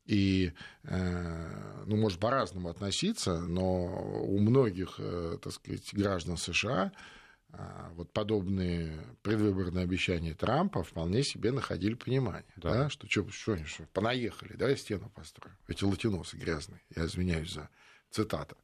И, 0.05 0.53
э, 0.85 1.83
ну, 1.85 1.95
может 1.95 2.19
по-разному 2.19 2.69
относиться, 2.69 3.39
но 3.41 4.23
у 4.23 4.39
многих, 4.39 4.95
э, 4.97 5.37
так 5.41 5.53
сказать, 5.53 5.87
граждан 5.93 6.37
США 6.37 6.91
вот 7.95 8.11
подобные 8.13 8.99
предвыборные 9.23 9.83
обещания 9.83 10.33
Трампа 10.33 10.83
вполне 10.83 11.23
себе 11.23 11.51
находили 11.51 11.95
понимание, 11.95 12.53
да. 12.55 12.71
Да, 12.71 12.89
что, 12.89 13.09
что, 13.09 13.29
что, 13.29 13.57
что 13.65 13.83
понаехали, 13.93 14.53
да, 14.53 14.75
стену 14.75 15.09
построим. 15.09 15.55
Эти 15.67 15.83
латиносы 15.83 16.37
грязные, 16.37 16.79
я 16.95 17.05
извиняюсь 17.05 17.51
за 17.53 17.69
цитату, 18.11 18.55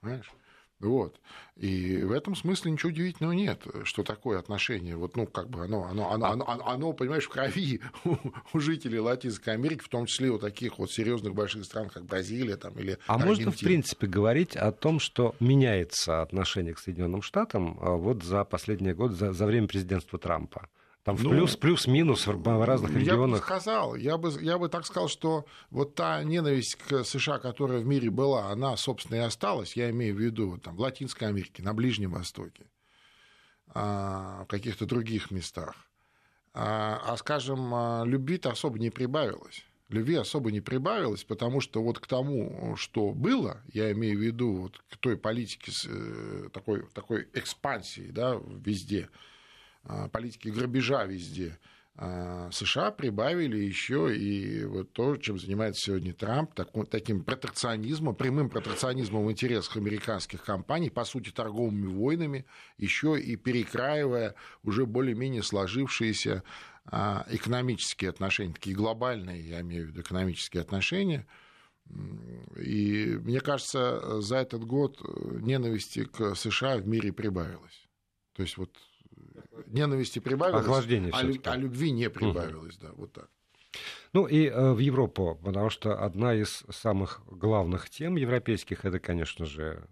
понимаешь? 0.00 0.30
Вот. 0.78 1.18
И 1.56 2.02
в 2.02 2.12
этом 2.12 2.36
смысле 2.36 2.70
ничего 2.70 2.90
удивительного 2.90 3.32
нет, 3.32 3.66
что 3.84 4.02
такое 4.02 4.38
отношение, 4.38 4.94
вот, 4.94 5.16
ну, 5.16 5.26
как 5.26 5.48
бы 5.48 5.64
оно, 5.64 5.84
оно, 5.84 6.12
оно, 6.12 6.26
оно, 6.26 6.48
оно, 6.48 6.68
оно 6.68 6.92
понимаешь, 6.92 7.24
в 7.24 7.30
крови 7.30 7.80
у, 8.04 8.16
у 8.52 8.60
жителей 8.60 8.98
Латинской 8.98 9.54
Америки, 9.54 9.82
в 9.82 9.88
том 9.88 10.04
числе 10.04 10.28
у 10.28 10.38
таких 10.38 10.78
вот 10.78 10.90
серьезных 10.90 11.34
больших 11.34 11.64
стран, 11.64 11.88
как 11.88 12.04
Бразилия 12.04 12.56
там, 12.56 12.74
или 12.74 12.98
А 13.06 13.14
Аргентина. 13.14 13.46
можно, 13.46 13.50
в 13.52 13.58
принципе, 13.58 14.06
говорить 14.06 14.54
о 14.54 14.70
том, 14.70 15.00
что 15.00 15.34
меняется 15.40 16.20
отношение 16.20 16.74
к 16.74 16.78
Соединенным 16.78 17.22
Штатам 17.22 17.78
а, 17.80 17.92
вот 17.96 18.22
за 18.22 18.44
последние 18.44 18.94
годы, 18.94 19.14
за, 19.14 19.32
за 19.32 19.46
время 19.46 19.68
президентства 19.68 20.18
Трампа? 20.18 20.68
Там 21.06 21.16
ну, 21.20 21.30
плюс, 21.30 21.56
плюс-минус 21.56 22.26
в 22.26 22.64
разных 22.64 22.90
регионах. 22.90 23.36
Я 23.36 23.36
бы 23.36 23.38
сказал, 23.38 23.94
я 23.94 24.18
бы, 24.18 24.32
я 24.42 24.58
бы 24.58 24.68
так 24.68 24.84
сказал, 24.84 25.06
что 25.06 25.46
вот 25.70 25.94
та 25.94 26.20
ненависть 26.24 26.74
к 26.74 27.04
США, 27.04 27.38
которая 27.38 27.78
в 27.78 27.86
мире 27.86 28.10
была, 28.10 28.50
она, 28.50 28.76
собственно, 28.76 29.14
и 29.14 29.20
осталась, 29.20 29.76
я 29.76 29.88
имею 29.90 30.16
в 30.16 30.18
виду 30.18 30.58
там, 30.58 30.74
в 30.74 30.80
Латинской 30.80 31.28
Америке, 31.28 31.62
на 31.62 31.74
Ближнем 31.74 32.10
Востоке, 32.10 32.66
а, 33.68 34.42
в 34.42 34.46
каких-то 34.48 34.84
других 34.84 35.30
местах. 35.30 35.76
А, 36.52 37.00
а 37.06 37.16
скажем, 37.18 37.72
а, 37.72 38.02
любви-то 38.04 38.50
особо 38.50 38.80
не 38.80 38.90
прибавилось. 38.90 39.64
Любви 39.88 40.16
особо 40.16 40.50
не 40.50 40.60
прибавилось, 40.60 41.22
потому 41.22 41.60
что 41.60 41.84
вот 41.84 42.00
к 42.00 42.08
тому, 42.08 42.74
что 42.76 43.12
было, 43.12 43.62
я 43.72 43.92
имею 43.92 44.18
в 44.18 44.22
виду 44.22 44.56
вот 44.62 44.82
к 44.90 44.96
той 44.96 45.16
политике, 45.16 45.70
э, 45.88 46.48
такой, 46.52 46.84
такой 46.92 47.28
экспансии 47.32 48.10
да, 48.10 48.40
везде, 48.44 49.08
политики 50.12 50.48
грабежа 50.48 51.04
везде. 51.04 51.58
А, 51.98 52.50
США 52.52 52.90
прибавили 52.90 53.56
еще 53.56 54.14
и 54.14 54.64
вот 54.64 54.92
то, 54.92 55.16
чем 55.16 55.38
занимается 55.38 55.86
сегодня 55.86 56.12
Трамп, 56.12 56.52
таким 56.90 57.24
протекционизмом, 57.24 58.14
прямым 58.14 58.50
протекционизмом 58.50 59.24
в 59.24 59.32
интересах 59.32 59.78
американских 59.78 60.44
компаний, 60.44 60.90
по 60.90 61.04
сути, 61.04 61.30
торговыми 61.30 61.86
войнами, 61.86 62.44
еще 62.76 63.18
и 63.18 63.36
перекраивая 63.36 64.34
уже 64.62 64.84
более-менее 64.84 65.42
сложившиеся 65.42 66.42
а, 66.84 67.24
экономические 67.30 68.10
отношения, 68.10 68.52
такие 68.52 68.76
глобальные, 68.76 69.48
я 69.48 69.62
имею 69.62 69.86
в 69.86 69.88
виду 69.88 70.02
экономические 70.02 70.60
отношения. 70.60 71.26
И 72.56 73.18
мне 73.22 73.40
кажется, 73.40 74.20
за 74.20 74.36
этот 74.36 74.64
год 74.64 75.00
ненависти 75.40 76.04
к 76.04 76.34
США 76.34 76.76
в 76.76 76.86
мире 76.86 77.12
прибавилось. 77.12 77.88
То 78.34 78.42
есть 78.42 78.58
вот 78.58 78.76
ненависти 79.66 80.18
прибавилось, 80.18 80.62
Охлаждение 80.62 81.12
а, 81.12 81.50
а 81.50 81.56
любви 81.56 81.90
не 81.90 82.10
прибавилось, 82.10 82.76
угу. 82.76 82.86
да, 82.86 82.92
вот 82.96 83.12
так. 83.12 83.28
Ну 84.12 84.26
и 84.26 84.46
э, 84.46 84.72
в 84.72 84.78
Европу, 84.78 85.38
потому 85.44 85.70
что 85.70 86.02
одна 86.02 86.34
из 86.34 86.64
самых 86.70 87.20
главных 87.26 87.90
тем 87.90 88.16
европейских 88.16 88.84
это, 88.84 88.98
конечно 88.98 89.44
же, 89.44 89.86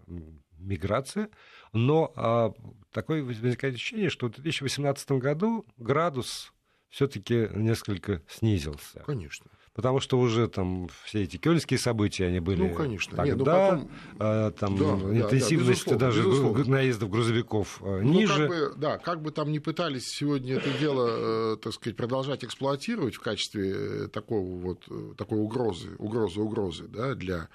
миграция, 0.57 1.29
но 1.73 2.11
э, 2.15 2.51
такое 2.91 3.23
возникает 3.23 3.75
ощущение, 3.75 4.09
что 4.09 4.27
в 4.27 4.31
2018 4.31 5.11
году 5.11 5.65
градус 5.77 6.53
все-таки 6.89 7.49
несколько 7.53 8.23
снизился. 8.27 9.03
Конечно 9.05 9.51
потому 9.75 9.99
что 9.99 10.17
уже 10.17 10.47
там 10.47 10.87
все 11.03 11.23
эти 11.23 11.37
кёльнские 11.37 11.77
события, 11.77 12.27
они 12.27 12.39
были 12.39 12.69
ну, 12.69 12.73
конечно. 12.73 13.17
тогда, 13.17 13.25
Нет, 13.25 13.37
ну, 13.37 13.45
потом... 13.45 13.91
э, 14.19 14.51
там 14.57 14.77
да, 14.77 15.19
интенсивность 15.19 15.85
да, 15.85 15.95
даже 15.97 16.23
безусловно. 16.23 16.63
наездов 16.65 17.09
грузовиков 17.09 17.81
э, 17.81 18.01
ну, 18.01 18.13
ниже. 18.13 18.47
Как 18.47 18.47
бы, 18.47 18.73
да, 18.77 18.97
как 18.97 19.21
бы 19.21 19.31
там 19.31 19.51
ни 19.51 19.59
пытались 19.59 20.07
сегодня 20.07 20.55
это 20.55 20.69
дело, 20.79 21.53
э, 21.53 21.57
так 21.57 21.73
сказать, 21.73 21.97
продолжать 21.97 22.45
эксплуатировать 22.45 23.15
в 23.15 23.19
качестве 23.19 23.73
э, 23.75 24.07
такого 24.07 24.57
вот, 24.57 25.17
такой 25.17 25.39
угрозы, 25.39 25.95
угрозы, 25.97 26.39
угрозы, 26.39 26.87
да, 26.87 27.13
для 27.13 27.49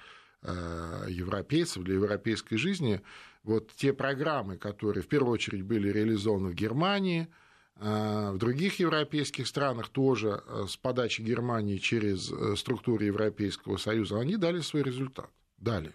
европейцев, 1.07 1.83
для 1.83 1.93
европейской 1.93 2.55
жизни, 2.55 3.01
вот 3.43 3.71
те 3.75 3.93
программы, 3.93 4.57
которые 4.57 5.03
в 5.03 5.07
первую 5.07 5.33
очередь 5.33 5.61
были 5.61 5.89
реализованы 5.89 6.49
в 6.49 6.55
Германии, 6.55 7.27
а, 7.27 7.41
в 7.75 8.37
других 8.37 8.79
европейских 8.79 9.47
странах 9.47 9.89
тоже 9.89 10.43
э, 10.45 10.65
с 10.69 10.77
подачи 10.77 11.21
Германии 11.21 11.77
через 11.77 12.31
э, 12.31 12.55
структуры 12.55 13.05
Европейского 13.05 13.77
Союза 13.77 14.19
они 14.19 14.37
дали 14.37 14.59
свой 14.59 14.83
результат. 14.83 15.29
Дали. 15.57 15.93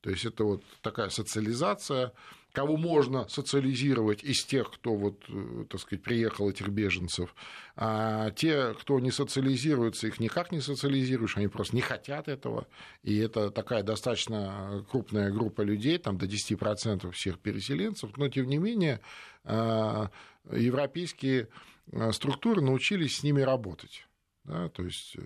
То 0.00 0.10
есть 0.10 0.24
это 0.24 0.44
вот 0.44 0.64
такая 0.80 1.10
социализация, 1.10 2.12
кого 2.52 2.76
можно 2.76 3.28
социализировать 3.28 4.24
из 4.24 4.44
тех, 4.44 4.70
кто 4.70 4.94
вот, 4.94 5.24
э, 5.28 5.66
так 5.68 5.80
сказать, 5.80 6.02
приехал, 6.02 6.48
этих 6.48 6.68
беженцев, 6.68 7.34
а 7.76 8.30
те, 8.30 8.74
кто 8.80 8.98
не 8.98 9.10
социализируется, 9.10 10.06
их 10.06 10.20
никак 10.20 10.52
не 10.52 10.60
социализируешь, 10.60 11.36
они 11.36 11.48
просто 11.48 11.76
не 11.76 11.82
хотят 11.82 12.28
этого, 12.28 12.66
и 13.02 13.18
это 13.18 13.50
такая 13.50 13.82
достаточно 13.82 14.84
крупная 14.90 15.30
группа 15.30 15.60
людей, 15.60 15.98
там 15.98 16.16
до 16.16 16.26
10% 16.26 17.10
всех 17.12 17.38
переселенцев, 17.38 18.16
но 18.16 18.28
тем 18.28 18.46
не 18.46 18.56
менее 18.56 19.00
а, 19.44 20.10
европейские 20.50 21.48
а, 21.92 22.12
структуры 22.12 22.60
научились 22.60 23.18
с 23.18 23.22
ними 23.22 23.42
работать. 23.42 24.06
Да, 24.44 24.70
то 24.70 24.82
есть 24.82 25.16
э, 25.18 25.20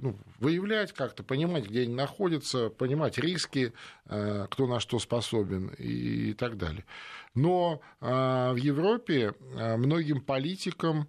ну, 0.00 0.18
выявлять 0.38 0.92
как-то, 0.92 1.22
понимать, 1.22 1.66
где 1.66 1.80
они 1.82 1.94
находятся, 1.94 2.68
понимать 2.68 3.16
риски, 3.16 3.72
э, 4.04 4.46
кто 4.50 4.66
на 4.66 4.80
что 4.80 4.98
способен 4.98 5.68
и 5.78 6.34
так 6.34 6.58
далее. 6.58 6.84
Но 7.34 7.80
а, 8.00 8.52
в 8.52 8.56
Европе 8.56 9.34
многим 9.54 10.20
политикам 10.20 11.08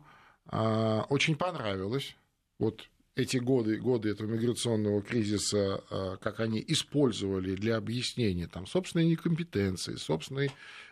очень 0.50 1.36
понравилось 1.36 2.16
вот 2.60 2.90
эти 3.16 3.38
годы, 3.38 3.78
годы 3.78 4.10
этого 4.10 4.28
миграционного 4.28 5.02
кризиса, 5.02 6.18
как 6.20 6.40
они 6.42 6.64
использовали 6.68 7.56
для 7.56 7.78
объяснения 7.78 8.48
там, 8.48 8.66
собственной 8.66 9.06
некомпетенции, 9.06 9.96
собственной 9.96 10.52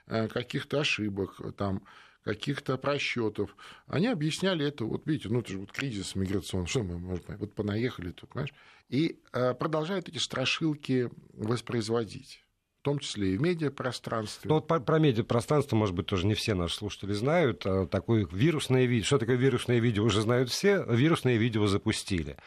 Э, 0.10 0.28
каких-то 0.28 0.80
ошибок, 0.80 1.40
там, 1.56 1.84
каких-то 2.24 2.78
просчетов. 2.78 3.56
Они 3.88 4.08
объясняли 4.08 4.66
это, 4.66 4.86
вот 4.86 5.06
видите, 5.06 5.30
ну 5.30 5.40
это 5.40 5.52
же 5.52 5.60
вот 5.60 5.72
кризис 5.72 6.16
миграционный, 6.16 6.68
что 6.68 6.84
мы 6.84 7.00
можем, 7.00 7.24
вот 7.38 7.54
понаехали 7.54 8.12
тут, 8.12 8.30
понимаешь, 8.30 8.54
и 8.90 9.22
э, 9.34 9.54
продолжают 9.54 10.10
эти 10.10 10.18
страшилки 10.18 11.10
воспроизводить 11.34 12.44
в 12.80 12.82
том 12.82 13.00
числе 13.00 13.34
и 13.34 13.38
в 13.38 13.42
медиапространстве. 13.42 14.48
Ну, 14.48 14.56
вот 14.56 14.68
про, 14.68 14.80
про 14.80 15.00
медиапространство, 15.00 15.76
может 15.76 15.94
быть, 15.94 16.06
тоже 16.06 16.26
не 16.26 16.34
все 16.34 16.54
наши 16.54 16.76
слушатели 16.76 17.12
знают. 17.12 17.66
А 17.66 17.86
такое 17.88 18.26
вирусное 18.32 18.86
видео. 18.86 19.06
Что 19.06 19.20
такое 19.20 19.36
вирусное 19.36 19.80
видео, 19.80 20.06
уже 20.06 20.22
знают 20.22 20.50
все. 20.50 20.86
Вирусное 20.86 21.36
видео 21.36 21.68
запустили. 21.68 22.38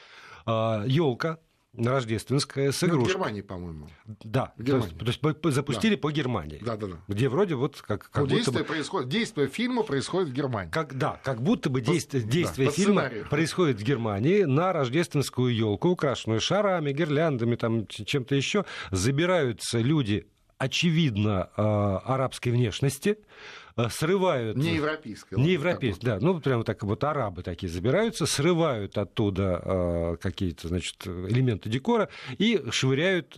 Елка, 0.46 1.28
а, 1.28 1.38
рождественская 1.76 2.70
с 2.70 2.84
игрушкой. 2.84 2.98
Ну, 2.98 3.04
в 3.04 3.08
Германии, 3.08 3.40
по-моему. 3.40 3.88
Да, 4.06 4.52
то 4.56 4.76
есть, 4.76 4.98
то 4.98 5.06
есть 5.06 5.54
запустили 5.54 5.94
да. 5.94 6.00
по 6.00 6.12
Германии. 6.12 6.60
Да, 6.62 6.76
да, 6.76 6.86
да. 6.88 6.96
Где 7.08 7.28
вроде 7.28 7.54
вот 7.54 7.80
как, 7.80 8.10
как 8.10 8.24
ну, 8.24 8.26
действие, 8.26 8.58
бы... 8.60 8.64
происходит, 8.64 9.08
действие 9.08 9.48
фильма 9.48 9.82
происходит 9.82 10.28
в 10.28 10.32
Германии. 10.32 10.70
Как, 10.70 10.96
да, 10.96 11.18
как 11.24 11.42
будто 11.42 11.70
бы 11.70 11.80
действие, 11.80 12.22
действие 12.22 12.68
да, 12.68 12.74
фильма 12.74 13.10
происходит 13.30 13.80
в 13.80 13.84
Германии 13.84 14.42
на 14.42 14.72
рождественскую 14.72 15.54
елку, 15.54 15.88
украшенную 15.88 16.40
шарами, 16.40 16.92
гирляндами, 16.92 17.56
там, 17.56 17.86
чем-то 17.86 18.34
еще. 18.34 18.64
Забираются 18.90 19.78
люди, 19.78 20.26
очевидно, 20.58 21.50
э, 21.56 21.62
арабской 21.62 22.50
внешности, 22.50 23.18
срывают... 23.90 24.56
Не 24.56 24.74
европейская. 24.74 25.36
Не 25.36 25.52
европейская, 25.52 26.04
да. 26.04 26.18
Ну, 26.20 26.40
прямо 26.40 26.64
так 26.64 26.82
вот 26.82 27.02
арабы 27.04 27.42
такие 27.42 27.70
забираются, 27.70 28.26
срывают 28.26 28.98
оттуда 28.98 29.60
э, 29.64 30.16
какие-то, 30.20 30.68
значит, 30.68 31.06
элементы 31.06 31.68
декора 31.68 32.08
и 32.38 32.62
швыряют 32.70 33.36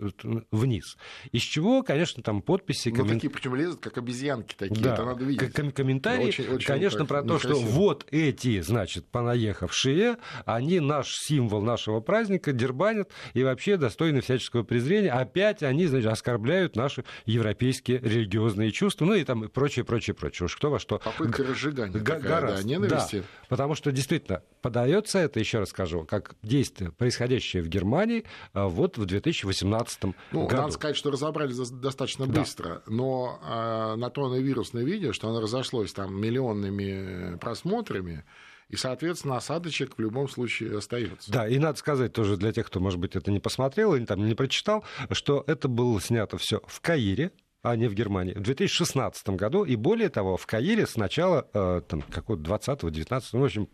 вниз. 0.51 0.97
Из 1.33 1.43
чего, 1.43 1.83
конечно, 1.83 2.23
там 2.23 2.43
подписи... 2.43 2.89
Ну, 2.89 2.97
коммен... 2.97 3.15
такие, 3.15 3.31
причем 3.31 3.55
лезут, 3.55 3.81
как 3.81 3.99
обезьянки 3.99 4.55
такие, 4.57 4.83
да. 4.83 4.95
это 4.95 5.05
надо 5.05 5.25
видеть. 5.25 5.53
Ком- 5.53 5.73
комментарии, 5.73 6.29
очень, 6.29 6.49
очень 6.49 6.67
конечно, 6.67 7.07
про 7.07 7.23
то, 7.23 7.39
что 7.39 7.55
вот 7.55 8.07
эти, 8.11 8.61
значит, 8.61 9.07
понаехавшие, 9.07 10.17
они 10.45 10.81
наш 10.81 11.15
символ 11.15 11.63
нашего 11.63 12.01
праздника 12.01 12.53
дербанят 12.53 13.11
и 13.35 13.43
вообще 13.43 13.77
достойны 13.77 14.21
всяческого 14.21 14.63
презрения. 14.63 15.11
Опять 15.11 15.63
они, 15.63 15.87
значит, 15.87 16.11
оскорбляют 16.11 16.77
наши 16.77 17.05
европейские 17.27 17.99
религиозные 17.99 18.73
чувства, 18.73 19.05
ну 19.05 19.15
и 19.15 19.25
там 19.25 19.49
прочее, 19.49 19.85
прочее, 19.85 20.15
прочее 20.15 20.24
прочее. 20.35 20.47
Уж 20.47 20.57
кто 20.57 20.71
во 20.71 20.79
что... 20.79 20.99
Попытка 20.99 21.45
разжигания 21.45 21.93
г- 21.93 22.01
такая, 22.01 22.21
гораздо. 22.21 22.63
да, 22.63 22.69
ненависти. 22.69 23.17
Да, 23.17 23.47
потому 23.49 23.75
что 23.75 23.93
действительно 23.93 24.43
подается 24.63 25.19
это, 25.19 25.41
еще 25.41 25.59
раз 25.59 25.71
скажу, 25.71 26.05
как 26.05 26.35
действие, 26.43 26.93
происходящее 26.93 27.63
в 27.63 27.69
Германии 27.69 28.25
а, 28.53 28.69
вот 28.69 28.99
в 28.99 29.05
2018 29.07 30.03
ну, 30.33 30.47
году. 30.47 30.57
Надо 30.57 30.73
сказать, 30.73 30.97
что 30.97 31.11
разобрались 31.11 31.57
достаточно 31.57 32.27
быстро, 32.27 32.69
да. 32.69 32.83
но 32.87 33.41
э, 33.43 33.97
на 33.97 34.11
то 34.11 34.35
вирусное 34.35 34.85
видео, 34.85 35.13
что 35.13 35.29
оно 35.29 35.41
разошлось 35.41 35.93
там 35.93 36.21
миллионными 36.21 37.37
просмотрами, 37.39 38.25
и, 38.69 38.77
соответственно, 38.77 39.37
осадочек 39.37 39.97
в 39.97 40.01
любом 40.01 40.29
случае 40.29 40.79
остается. 40.79 41.31
Да, 41.31 41.47
и 41.47 41.59
надо 41.59 41.79
сказать 41.79 42.13
тоже 42.13 42.37
для 42.37 42.53
тех, 42.53 42.67
кто, 42.67 42.81
может 42.81 42.99
быть, 42.99 43.15
это 43.15 43.31
не 43.31 43.39
посмотрел 43.39 43.95
или 43.95 44.05
там 44.07 44.27
не 44.27 44.35
прочитал, 44.35 44.85
что 45.11 45.45
это 45.47 45.69
было 45.69 46.01
снято 46.01 46.39
все 46.39 46.61
в 46.67 46.81
Каире, 46.81 47.31
а 47.65 47.77
не 47.77 47.89
в 47.89 47.95
Германии, 47.95 48.35
в 48.35 48.43
2016 48.43 49.31
году. 49.31 49.65
И 49.65 49.75
более 49.75 50.11
того, 50.11 50.37
в 50.37 50.47
Каире 50.47 50.87
с 50.87 50.97
начала 50.97 51.49
э, 51.55 51.81
там, 51.89 52.03
какого-то 52.03 52.45
20-го, 52.45 52.91
19 52.91 53.33
ну, 53.33 53.41
в 53.41 53.45
общем, 53.45 53.69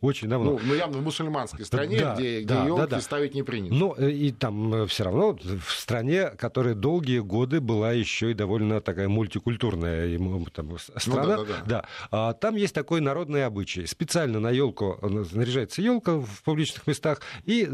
очень 0.00 0.28
давно. 0.28 0.52
Ну, 0.52 0.60
ну 0.62 0.74
явно 0.74 0.98
в 0.98 1.02
мусульманской 1.02 1.64
стране, 1.64 2.00
да, 2.00 2.14
где, 2.16 2.40
где 2.40 2.54
да, 2.54 2.64
елки 2.64 2.80
да, 2.80 2.86
да. 2.88 3.00
ставить 3.00 3.34
не 3.34 3.44
принято. 3.44 3.72
Ну, 3.72 3.94
э, 3.96 4.10
и 4.10 4.32
там 4.32 4.74
э, 4.74 4.86
все 4.88 5.04
равно 5.04 5.38
в 5.38 5.70
стране, 5.70 6.30
которая 6.30 6.74
долгие 6.74 7.20
годы 7.20 7.60
была 7.60 7.92
еще 7.92 8.32
и 8.32 8.34
довольно 8.34 8.80
такая 8.80 9.08
мультикультурная 9.08 10.18
там, 10.52 10.76
страна. 10.78 11.22
Ну, 11.22 11.28
да, 11.28 11.36
да, 11.36 11.44
да. 11.44 11.62
да. 11.64 11.88
А, 12.10 12.32
там 12.32 12.56
есть 12.56 12.74
такой 12.74 13.00
народный 13.00 13.46
обычай. 13.46 13.86
Специально 13.86 14.40
на 14.40 14.50
елку 14.50 14.98
наряжается 15.00 15.80
елка 15.80 16.16
в 16.16 16.42
публичных 16.42 16.88
местах, 16.88 17.20
и 17.44 17.70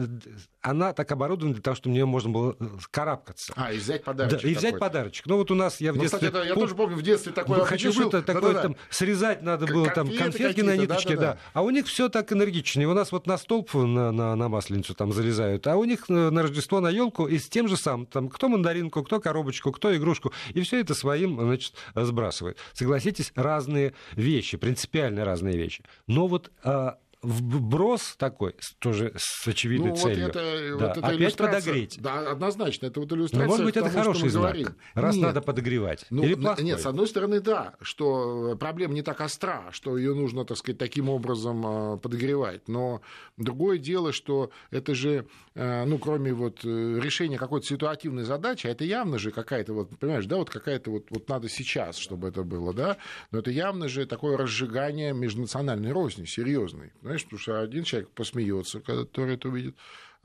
она 0.60 0.92
так 0.92 1.10
оборудована 1.10 1.54
для 1.54 1.62
того, 1.62 1.74
чтобы 1.74 1.92
в 1.92 1.94
нее 1.94 2.06
можно 2.06 2.30
было 2.30 2.56
карабкаться. 2.90 3.52
А, 3.56 3.72
и 3.72 3.78
взять 3.78 4.04
подарочек. 4.04 4.42
Да, 4.42 4.48
и 4.48 4.54
взять 4.54 4.78
подарочек. 4.78 5.26
Ну, 5.26 5.36
вот 5.36 5.50
у 5.54 5.56
нас 5.56 5.80
я 5.80 5.92
в 5.92 5.96
ну, 5.96 6.02
детстве... 6.02 6.18
Кстати, 6.18 6.36
это, 6.36 6.46
я 6.46 6.54
тоже 6.54 6.74
помню, 6.74 6.96
в 6.96 7.02
детстве 7.02 7.32
такое 7.32 7.58
ну, 7.58 7.64
Хочу 7.64 7.92
что-то 7.92 8.22
такое 8.22 8.54
да, 8.54 8.62
там 8.62 8.76
срезать 8.90 9.42
надо 9.42 9.66
было, 9.66 9.88
там 9.88 10.08
конфетки 10.10 10.60
на 10.60 10.76
ниточке, 10.76 11.16
да, 11.16 11.20
да, 11.20 11.32
да. 11.32 11.38
А 11.52 11.62
у 11.62 11.70
них 11.70 11.86
все 11.86 12.08
так 12.08 12.32
энергичнее. 12.32 12.88
У 12.88 12.94
нас 12.94 13.12
вот 13.12 13.26
на 13.26 13.38
столб 13.38 13.72
на, 13.74 14.12
на, 14.12 14.34
на 14.34 14.48
масленицу 14.48 14.94
там 14.94 15.12
залезают, 15.12 15.66
а 15.66 15.76
у 15.76 15.84
них 15.84 16.08
на, 16.08 16.42
Рождество 16.42 16.80
на 16.80 16.88
елку 16.88 17.26
и 17.26 17.38
с 17.38 17.48
тем 17.48 17.68
же 17.68 17.76
самым, 17.76 18.06
там, 18.06 18.28
кто 18.28 18.48
мандаринку, 18.48 19.02
кто 19.02 19.20
коробочку, 19.20 19.72
кто 19.72 19.96
игрушку, 19.96 20.32
и 20.52 20.60
все 20.60 20.80
это 20.80 20.94
своим, 20.94 21.40
значит, 21.40 21.74
сбрасывает. 21.94 22.58
Согласитесь, 22.72 23.32
разные 23.34 23.94
вещи, 24.12 24.56
принципиально 24.56 25.24
разные 25.24 25.56
вещи. 25.56 25.84
Но 26.06 26.26
вот 26.26 26.50
а, 26.62 26.98
вброс 27.24 28.14
такой, 28.18 28.54
тоже 28.78 29.12
с 29.16 29.46
очевидной 29.48 29.90
ну, 29.90 29.96
целью. 29.96 30.26
Вот 30.26 30.36
это, 30.36 30.78
да. 30.78 30.86
вот 30.86 30.96
это 30.98 31.06
Опять 31.06 31.36
подогреть. 31.36 31.98
Да, 32.00 32.30
однозначно. 32.30 32.86
Это 32.86 33.00
вот 33.00 33.12
иллюстрация 33.12 33.46
Но, 33.46 33.50
может 33.50 33.64
быть, 33.64 33.74
тому, 33.74 33.86
это 33.86 33.96
хороший 33.96 34.28
знак, 34.28 34.42
говорим. 34.42 34.68
раз 34.94 35.16
нет. 35.16 35.24
надо 35.24 35.40
подогревать. 35.40 36.06
Ну, 36.10 36.22
Или 36.22 36.34
плохой? 36.34 36.64
Нет, 36.64 36.80
с 36.80 36.86
одной 36.86 37.06
стороны, 37.06 37.40
да, 37.40 37.74
что 37.80 38.56
проблема 38.58 38.94
не 38.94 39.02
так 39.02 39.20
остра, 39.20 39.68
что 39.70 39.96
ее 39.96 40.14
нужно, 40.14 40.44
так 40.44 40.56
сказать, 40.56 40.78
таким 40.78 41.08
образом 41.08 41.62
а, 41.66 41.96
подогревать. 41.96 42.68
Но 42.68 43.00
другое 43.36 43.78
дело, 43.78 44.12
что 44.12 44.50
это 44.70 44.94
же, 44.94 45.26
ну, 45.54 45.98
кроме 45.98 46.32
вот 46.32 46.64
э, 46.64 46.98
решения 47.00 47.38
какой-то 47.38 47.66
ситуативной 47.66 48.24
задачи, 48.24 48.66
а 48.66 48.70
это 48.70 48.84
явно 48.84 49.18
же 49.18 49.30
какая-то, 49.30 49.72
вот, 49.72 49.98
понимаешь, 49.98 50.26
да, 50.26 50.36
вот 50.36 50.50
какая-то 50.50 50.90
вот, 50.90 51.06
вот 51.10 51.28
надо 51.28 51.48
сейчас, 51.48 51.96
чтобы 51.96 52.28
это 52.28 52.42
было, 52.42 52.72
да, 52.74 52.96
но 53.30 53.38
это 53.38 53.50
явно 53.50 53.88
же 53.88 54.06
такое 54.06 54.36
разжигание 54.36 55.12
межнациональной 55.12 55.92
розни, 55.92 56.24
серьезной. 56.24 56.92
Понимаешь, 57.00 57.13
потому 57.22 57.38
что 57.38 57.60
один 57.60 57.84
человек 57.84 58.10
посмеется, 58.10 58.80
который 58.80 59.34
это 59.36 59.48
увидит, 59.48 59.76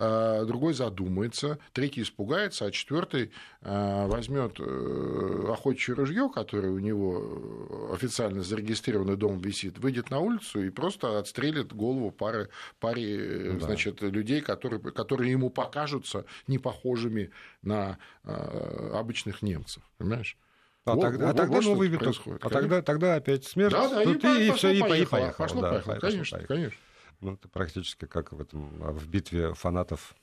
а 0.02 0.46
другой 0.46 0.74
задумается, 0.74 1.60
третий 1.74 2.04
испугается, 2.04 2.66
а 2.66 2.72
четвертый 2.72 3.32
а, 3.62 4.08
возьмет 4.08 4.58
э, 4.58 5.46
охотчее 5.52 5.94
ружье, 5.94 6.32
которое 6.34 6.72
у 6.72 6.80
него 6.80 7.92
официально 7.94 8.42
зарегистрированный 8.42 9.18
дом 9.18 9.40
висит, 9.40 9.78
выйдет 9.78 10.10
на 10.10 10.20
улицу 10.20 10.64
и 10.64 10.70
просто 10.70 11.20
отстрелит 11.20 11.74
голову 11.74 12.12
пары, 12.12 12.48
паре 12.80 13.18
э, 13.18 13.58
да. 13.60 13.66
значит, 13.66 14.02
людей, 14.02 14.40
которые, 14.40 14.80
которые 14.80 15.32
ему 15.32 15.50
покажутся 15.50 16.24
не 16.48 16.60
похожими 16.60 17.32
на 17.62 17.98
обычных 18.24 19.42
немцев. 19.42 19.84
Понимаешь? 19.98 20.38
А, 20.92 20.96
вот, 20.96 21.02
тогда, 21.02 21.26
вот, 21.28 21.36
а 21.36 21.38
тогда 21.38 21.56
вот 21.56 21.66
новый 21.66 21.88
виток. 21.88 22.16
А 22.42 22.50
тогда, 22.50 22.82
тогда 22.82 23.16
опять 23.16 23.46
смерть. 23.46 23.72
Да, 23.72 23.90
да, 23.90 24.04
Тут 24.04 24.24
и, 24.24 24.28
и, 24.28 24.48
и 24.48 24.52
все, 24.52 24.72
и 24.72 24.80
поехало. 24.82 25.34
Пошло, 25.38 25.62
да, 25.62 25.70
поехало. 25.72 25.96
Конечно, 25.96 26.38
поехало. 26.38 26.56
конечно. 26.58 26.80
Ну, 27.22 27.34
это 27.34 27.48
практически 27.50 28.06
как 28.06 28.32
в, 28.32 28.40
этом, 28.42 28.70
в 28.80 29.08
битве 29.08 29.54
фанатов 29.54 30.16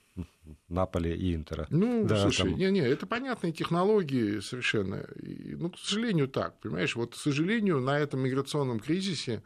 Наполи 0.68 1.14
и 1.14 1.34
Интера. 1.34 1.66
Ну, 1.70 2.04
да, 2.06 2.22
слушай, 2.22 2.48
там... 2.48 2.58
не-не, 2.58 2.80
это 2.80 3.06
понятные 3.06 3.52
технологии 3.52 4.40
совершенно. 4.40 5.06
И, 5.20 5.54
ну, 5.54 5.70
к 5.70 5.78
сожалению, 5.78 6.28
так, 6.28 6.58
понимаешь, 6.60 6.96
вот, 6.96 7.12
к 7.12 7.16
сожалению, 7.16 7.80
на 7.80 7.98
этом 7.98 8.20
миграционном 8.20 8.80
кризисе, 8.80 9.42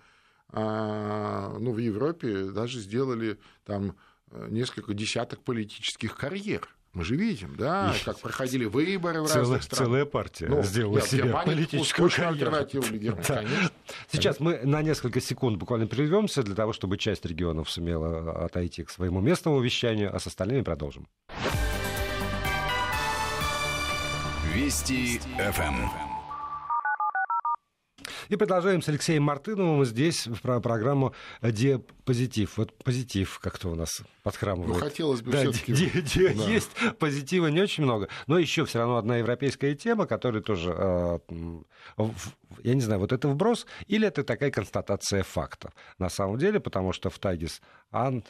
а, 0.48 1.56
ну, 1.58 1.72
в 1.72 1.78
Европе 1.78 2.44
даже 2.50 2.78
сделали 2.78 3.38
там 3.64 3.96
э, 4.30 4.46
несколько 4.50 4.94
десяток 4.94 5.42
политических 5.42 6.16
карьер. 6.16 6.68
Мы 6.92 7.04
же 7.04 7.14
видим, 7.14 7.54
да, 7.54 7.94
как 8.04 8.18
проходили 8.18 8.64
выборы 8.64 9.22
в 9.22 9.28
целая, 9.28 9.42
разных 9.42 9.62
странах. 9.62 9.86
Целая 9.86 10.04
партия 10.06 10.46
ну, 10.48 10.62
сделала 10.64 10.96
нет, 10.96 11.04
себе 11.04 11.22
Германия 11.22 11.46
политическую 11.46 12.10
карьеру. 12.10 12.50
Германии, 12.66 13.08
да. 13.10 13.22
конечно. 13.22 13.70
Сейчас 14.10 14.40
мы 14.40 14.58
на 14.64 14.82
несколько 14.82 15.20
секунд 15.20 15.56
буквально 15.56 15.86
прервемся 15.86 16.42
для 16.42 16.56
того, 16.56 16.72
чтобы 16.72 16.98
часть 16.98 17.24
регионов 17.24 17.70
сумела 17.70 18.44
отойти 18.44 18.82
к 18.82 18.90
своему 18.90 19.20
местному 19.20 19.60
вещанию, 19.60 20.14
а 20.14 20.18
с 20.18 20.26
остальными 20.26 20.62
продолжим. 20.62 21.06
Вести 24.52 25.20
ФМ. 25.38 26.09
И 28.30 28.36
продолжаем 28.36 28.80
с 28.80 28.88
Алексеем 28.88 29.24
Мартыновым 29.24 29.84
здесь 29.84 30.28
в 30.28 30.40
программу 30.40 31.12
«Диапозитив». 31.42 32.58
Вот 32.58 32.72
позитив 32.84 33.40
как-то 33.40 33.70
у 33.70 33.74
нас 33.74 34.02
подхрамывает. 34.22 34.74
Ну, 34.74 34.74
хотелось 34.78 35.20
бы 35.20 35.32
да, 35.32 35.40
все-таки. 35.40 35.72
Да. 35.74 36.44
Есть 36.48 36.70
позитива 37.00 37.48
не 37.48 37.60
очень 37.60 37.82
много, 37.82 38.08
но 38.28 38.38
еще 38.38 38.64
все 38.66 38.78
равно 38.78 38.98
одна 38.98 39.16
европейская 39.16 39.74
тема, 39.74 40.06
которая 40.06 40.42
тоже, 40.42 40.72
а, 40.72 41.18
я 42.62 42.74
не 42.74 42.80
знаю, 42.80 43.00
вот 43.00 43.10
это 43.10 43.26
вброс 43.26 43.66
или 43.88 44.06
это 44.06 44.22
такая 44.22 44.52
констатация 44.52 45.24
фактов 45.24 45.72
на 45.98 46.08
самом 46.08 46.38
деле, 46.38 46.60
потому 46.60 46.92
что 46.92 47.10
в 47.10 47.18
Тагис 47.18 47.60
Ан, 47.90 48.22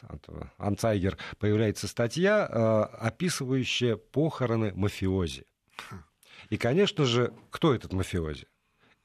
Анцайгер 0.57 1.19
появляется 1.37 1.87
статья, 1.87 2.47
а, 2.49 2.85
описывающая 2.85 3.97
похороны 3.97 4.73
мафиози. 4.73 5.45
Хм. 5.91 6.03
И, 6.49 6.57
конечно 6.57 7.05
же, 7.05 7.35
кто 7.51 7.75
этот 7.75 7.93
мафиози? 7.93 8.47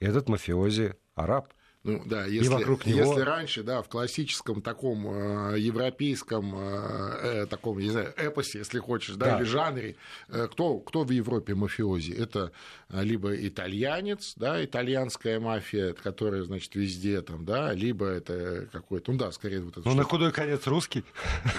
Этот 0.01 0.29
мафиози 0.29 0.95
араб. 1.15 1.53
Ну 1.87 2.03
да, 2.05 2.25
если, 2.27 2.49
вокруг 2.49 2.85
него... 2.85 2.99
если 2.99 3.21
раньше, 3.21 3.63
да, 3.63 3.81
в 3.81 3.89
классическом 3.89 4.61
таком 4.61 5.07
э, 5.07 5.61
европейском 5.61 6.53
э, 6.57 7.43
э, 7.43 7.47
таком, 7.47 7.79
не 7.79 7.91
знаю, 7.91 8.13
эпосе, 8.17 8.59
если 8.59 8.81
хочешь, 8.81 9.15
да, 9.15 9.27
да. 9.27 9.37
или 9.37 9.45
жанре, 9.45 9.95
э, 10.29 10.49
кто, 10.51 10.81
кто 10.81 11.05
в 11.05 11.11
Европе 11.11 11.55
мафиози? 11.55 12.11
Это 12.11 12.51
э, 12.89 13.05
либо 13.05 13.37
итальянец, 13.37 14.35
да, 14.35 14.65
итальянская 14.65 15.39
мафия, 15.39 15.93
которая, 15.93 16.43
значит, 16.43 16.75
везде 16.75 17.21
там, 17.23 17.45
да, 17.45 17.73
либо 17.73 18.07
это 18.07 18.69
какой-то, 18.73 19.13
ну 19.13 19.19
да, 19.19 19.31
скорее 19.31 19.61
вот 19.61 19.79
это. 19.79 19.89
Ну, 19.89 19.95
на 19.95 20.03
худой 20.03 20.33
конец 20.33 20.67
русский. 20.67 21.05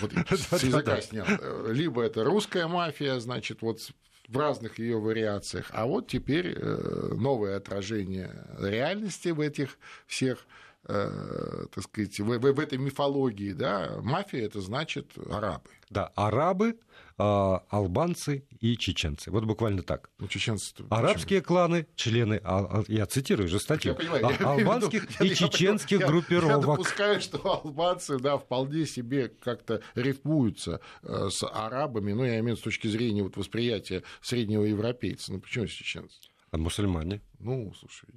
Вот, 0.01 0.11
с 0.29 0.61
языка 0.61 0.99
снял. 0.99 1.25
Либо 1.69 2.01
это 2.01 2.25
русская 2.25 2.67
мафия, 2.67 3.17
значит, 3.19 3.61
вот 3.61 3.79
в 4.27 4.37
разных 4.37 4.79
ее 4.79 4.99
вариациях. 4.99 5.67
А 5.71 5.85
вот 5.85 6.07
теперь 6.07 6.53
э, 6.55 7.13
новое 7.15 7.57
отражение 7.57 8.31
реальности 8.59 9.29
в 9.29 9.39
этих 9.39 9.77
всех 10.05 10.45
так 10.87 11.83
сказать, 11.83 12.19
в, 12.19 12.39
в 12.39 12.59
этой 12.59 12.77
мифологии, 12.77 13.51
да, 13.51 13.97
мафия 14.01 14.45
это 14.45 14.61
значит 14.61 15.11
арабы. 15.29 15.69
Да, 15.89 16.11
арабы, 16.15 16.77
а, 17.19 17.63
албанцы 17.69 18.45
и 18.59 18.77
чеченцы. 18.77 19.31
Вот 19.31 19.45
буквально 19.45 19.81
так. 19.81 20.11
Ну, 20.19 20.27
чеченцы 20.27 20.73
Арабские 20.89 21.41
почему? 21.41 21.55
кланы, 21.55 21.87
члены, 21.95 22.39
а, 22.43 22.59
а, 22.59 22.83
я 22.87 23.07
цитирую 23.07 23.47
же 23.47 23.59
статью, 23.59 23.93
я 23.93 23.97
понимаю, 23.97 24.37
я 24.39 24.47
албанских 24.47 25.21
и 25.21 25.27
я, 25.27 25.35
чеченских 25.35 25.99
я, 26.01 26.07
группировок. 26.07 26.57
Я 26.57 26.61
допускаю, 26.61 27.19
что 27.21 27.61
албанцы, 27.63 28.19
да, 28.19 28.37
вполне 28.37 28.85
себе 28.85 29.29
как-то 29.29 29.81
рифмуются 29.95 30.79
э, 31.01 31.29
с 31.31 31.43
арабами, 31.43 32.13
ну, 32.13 32.23
я 32.23 32.39
имею 32.39 32.43
в 32.43 32.47
виду 32.47 32.57
с 32.57 32.63
точки 32.63 32.87
зрения 32.87 33.23
вот, 33.23 33.35
восприятия 33.35 34.03
среднего 34.21 34.63
европейца. 34.63 35.33
Ну, 35.33 35.39
почему 35.39 35.65
с 35.65 35.71
чеченцами? 35.71 36.29
А 36.57 36.59
мусульмане? 36.59 37.21
Ну, 37.39 37.71
слушай, 37.79 38.07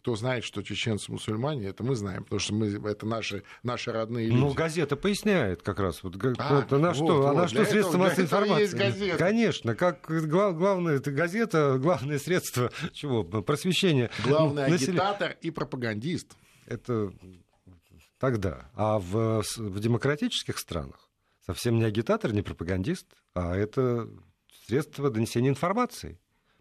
кто 0.00 0.14
знает, 0.14 0.44
что 0.44 0.62
чеченцы 0.62 1.10
мусульмане, 1.10 1.68
это 1.68 1.82
мы 1.82 1.96
знаем, 1.96 2.22
потому 2.22 2.38
что 2.38 2.54
мы, 2.54 2.66
это 2.66 3.04
наши, 3.04 3.42
наши 3.62 3.90
родные 3.90 4.26
люди. 4.26 4.38
Ну, 4.38 4.52
газета 4.52 4.96
поясняет 4.96 5.62
как 5.62 5.80
раз. 5.80 6.02
Вот, 6.02 6.14
а, 6.38 6.60
это 6.60 6.78
на 6.78 6.88
вот, 6.88 6.96
что, 6.96 7.16
вот, 7.18 7.26
а 7.26 7.32
на 7.32 7.48
что 7.48 7.64
средства 7.64 7.98
массовой 7.98 8.24
информации? 8.24 8.62
Есть 8.62 8.74
газета. 8.74 9.18
Конечно, 9.18 9.74
как 9.74 10.06
глав, 10.08 10.56
главное, 10.56 10.96
это 10.96 11.10
газета, 11.10 11.78
главное 11.78 12.18
средство 12.18 12.70
чего? 12.92 13.24
Просвещения. 13.24 14.10
Главный 14.24 14.66
агитатор 14.66 15.36
и 15.40 15.50
пропагандист. 15.50 16.36
Это 16.66 17.12
тогда. 18.18 18.70
А 18.74 18.98
в, 18.98 19.42
в 19.56 19.80
демократических 19.80 20.58
странах 20.58 21.10
совсем 21.44 21.78
не 21.78 21.84
агитатор, 21.84 22.32
не 22.32 22.42
пропагандист, 22.42 23.06
а 23.34 23.56
это 23.56 24.08
средство 24.66 25.10
донесения 25.10 25.50
информации 25.50 26.20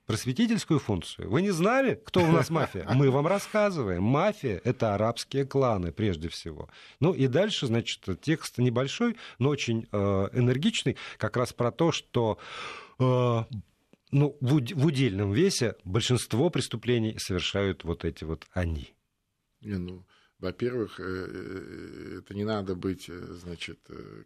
просветительскую 0.09 0.79
функцию. 0.79 1.29
Вы 1.29 1.43
не 1.43 1.51
знали, 1.51 2.01
кто 2.03 2.23
у 2.23 2.31
нас 2.31 2.49
мафия? 2.49 2.83
Мы 2.95 3.11
вам 3.11 3.27
рассказываем. 3.27 4.01
Мафия— 4.01 4.59
это 4.63 4.95
арабские 4.95 5.45
кланы, 5.45 5.91
прежде 5.91 6.29
всего. 6.29 6.67
Ну 6.99 7.13
и 7.13 7.27
дальше, 7.27 7.67
значит, 7.67 8.19
текст 8.19 8.57
небольшой, 8.57 9.17
но 9.37 9.49
очень 9.49 9.87
э, 9.91 10.29
энергичный, 10.33 10.97
как 11.19 11.37
раз 11.37 11.53
про 11.53 11.71
то, 11.71 11.91
что 11.91 12.39
э, 12.97 13.03
ну, 14.11 14.35
в, 14.41 14.73
в 14.73 14.85
удельном 14.87 15.31
весе 15.31 15.75
большинство 15.83 16.49
преступлений 16.49 17.19
совершают 17.19 17.83
вот 17.83 18.03
эти 18.03 18.23
вот 18.23 18.47
они. 18.53 18.95
Не, 19.61 19.77
ну, 19.77 20.07
во-первых, 20.39 20.99
э, 20.99 21.03
э, 21.05 22.19
это 22.23 22.33
не 22.33 22.45
надо 22.45 22.73
быть, 22.73 23.09
э, 23.09 23.27
значит, 23.43 23.79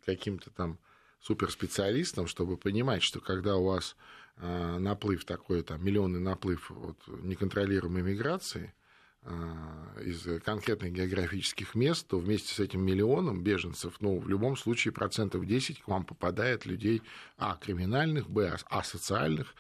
каким-то 0.06 0.50
там 0.50 0.80
суперспециалистом, 1.24 2.28
чтобы 2.28 2.58
понимать, 2.58 3.02
что 3.02 3.20
когда 3.20 3.56
у 3.56 3.66
вас 3.66 3.96
а, 4.38 4.78
наплыв 4.78 5.26
такой, 5.26 5.64
там, 5.64 5.84
миллионный 5.84 6.20
наплыв 6.20 6.70
вот, 6.70 6.98
неконтролируемой 7.08 8.02
миграции 8.02 8.74
а, 9.22 10.00
из 10.02 10.28
конкретных 10.44 10.92
географических 10.92 11.76
мест, 11.76 12.08
то 12.08 12.20
вместе 12.20 12.54
с 12.54 12.60
этим 12.60 12.86
миллионом 12.86 13.42
беженцев, 13.42 13.96
ну, 14.02 14.20
в 14.20 14.28
любом 14.28 14.58
случае 14.58 14.92
процентов 14.92 15.46
10 15.46 15.82
к 15.82 15.88
вам 15.88 16.04
попадает 16.04 16.66
людей, 16.66 17.02
а, 17.38 17.56
криминальных, 17.56 18.30
б, 18.30 18.58
асоциальных, 18.70 19.56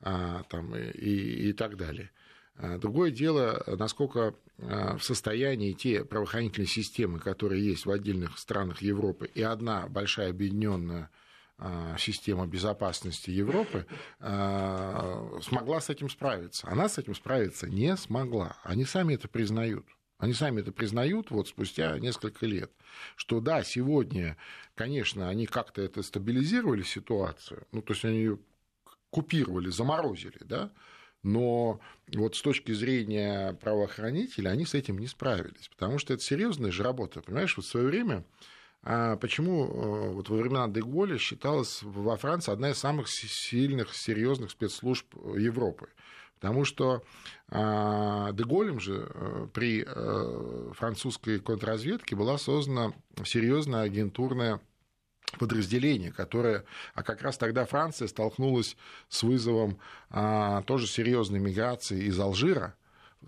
а, 0.00 0.42
там, 0.50 0.74
и, 0.74 1.48
и 1.48 1.52
так 1.52 1.76
далее. 1.76 2.10
Другое 2.56 3.10
дело, 3.10 3.64
насколько 3.66 4.34
в 4.58 5.00
состоянии 5.00 5.72
те 5.72 6.04
правоохранительные 6.04 6.68
системы, 6.68 7.18
которые 7.18 7.64
есть 7.64 7.84
в 7.84 7.90
отдельных 7.90 8.38
странах 8.38 8.80
Европы, 8.80 9.28
и 9.34 9.42
одна 9.42 9.88
большая 9.88 10.30
объединенная 10.30 11.10
а, 11.56 11.96
система 11.98 12.46
безопасности 12.46 13.30
Европы 13.30 13.86
а, 14.18 15.38
смогла 15.42 15.80
с 15.80 15.88
этим 15.88 16.10
справиться. 16.10 16.66
Она 16.68 16.88
с 16.88 16.98
этим 16.98 17.14
справиться 17.14 17.68
не 17.68 17.96
смогла. 17.96 18.56
Они 18.64 18.84
сами 18.84 19.14
это 19.14 19.28
признают. 19.28 19.86
Они 20.18 20.32
сами 20.32 20.62
это 20.62 20.72
признают 20.72 21.30
вот 21.30 21.48
спустя 21.48 21.98
несколько 21.98 22.46
лет, 22.46 22.72
что 23.14 23.40
да, 23.40 23.62
сегодня, 23.62 24.36
конечно, 24.74 25.28
они 25.28 25.46
как-то 25.46 25.82
это 25.82 26.02
стабилизировали 26.02 26.82
ситуацию, 26.82 27.66
ну, 27.72 27.82
то 27.82 27.92
есть 27.92 28.04
они 28.04 28.18
ее 28.18 28.38
купировали, 29.10 29.70
заморозили, 29.70 30.38
да, 30.40 30.70
но 31.24 31.80
вот 32.12 32.36
с 32.36 32.42
точки 32.42 32.72
зрения 32.72 33.54
правоохранителей 33.54 34.50
они 34.50 34.64
с 34.64 34.74
этим 34.74 34.98
не 34.98 35.08
справились, 35.08 35.68
потому 35.68 35.98
что 35.98 36.14
это 36.14 36.22
серьезная 36.22 36.70
же 36.70 36.82
работа. 36.82 37.20
Понимаешь, 37.22 37.56
вот 37.56 37.66
в 37.66 37.68
свое 37.68 37.86
время 37.86 38.24
а 38.86 39.16
почему 39.16 39.64
э, 39.64 40.10
вот 40.10 40.28
во 40.28 40.36
времена 40.36 40.68
Деголя 40.68 41.16
считалась 41.16 41.82
во 41.82 42.18
Франции 42.18 42.52
одна 42.52 42.70
из 42.70 42.78
самых 42.78 43.08
сильных, 43.08 43.94
серьезных 43.94 44.50
спецслужб 44.50 45.06
Европы? 45.36 45.88
Потому 46.34 46.66
что 46.66 47.02
а, 47.48 48.30
Деголем 48.32 48.78
же 48.78 49.08
э, 49.08 49.48
при 49.54 49.84
э, 49.86 50.72
французской 50.74 51.40
контрразведке 51.40 52.14
была 52.14 52.36
создана 52.36 52.92
серьезная 53.24 53.82
агентурная 53.82 54.60
подразделение, 55.38 56.12
которое, 56.12 56.64
а 56.94 57.02
как 57.02 57.22
раз 57.22 57.36
тогда 57.36 57.64
Франция 57.64 58.08
столкнулась 58.08 58.76
с 59.08 59.22
вызовом 59.22 59.78
а, 60.10 60.62
тоже 60.62 60.86
серьезной 60.86 61.40
миграции 61.40 62.04
из 62.04 62.18
Алжира, 62.18 62.74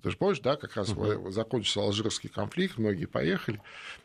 ты 0.02 0.10
же 0.10 0.16
помнишь, 0.16 0.40
да, 0.40 0.56
как 0.56 0.76
раз 0.76 0.90
uh-huh. 0.90 1.30
закончился 1.30 1.80
алжирский 1.80 2.28
конфликт, 2.28 2.78
многие 2.78 3.06
поехали. 3.06 3.60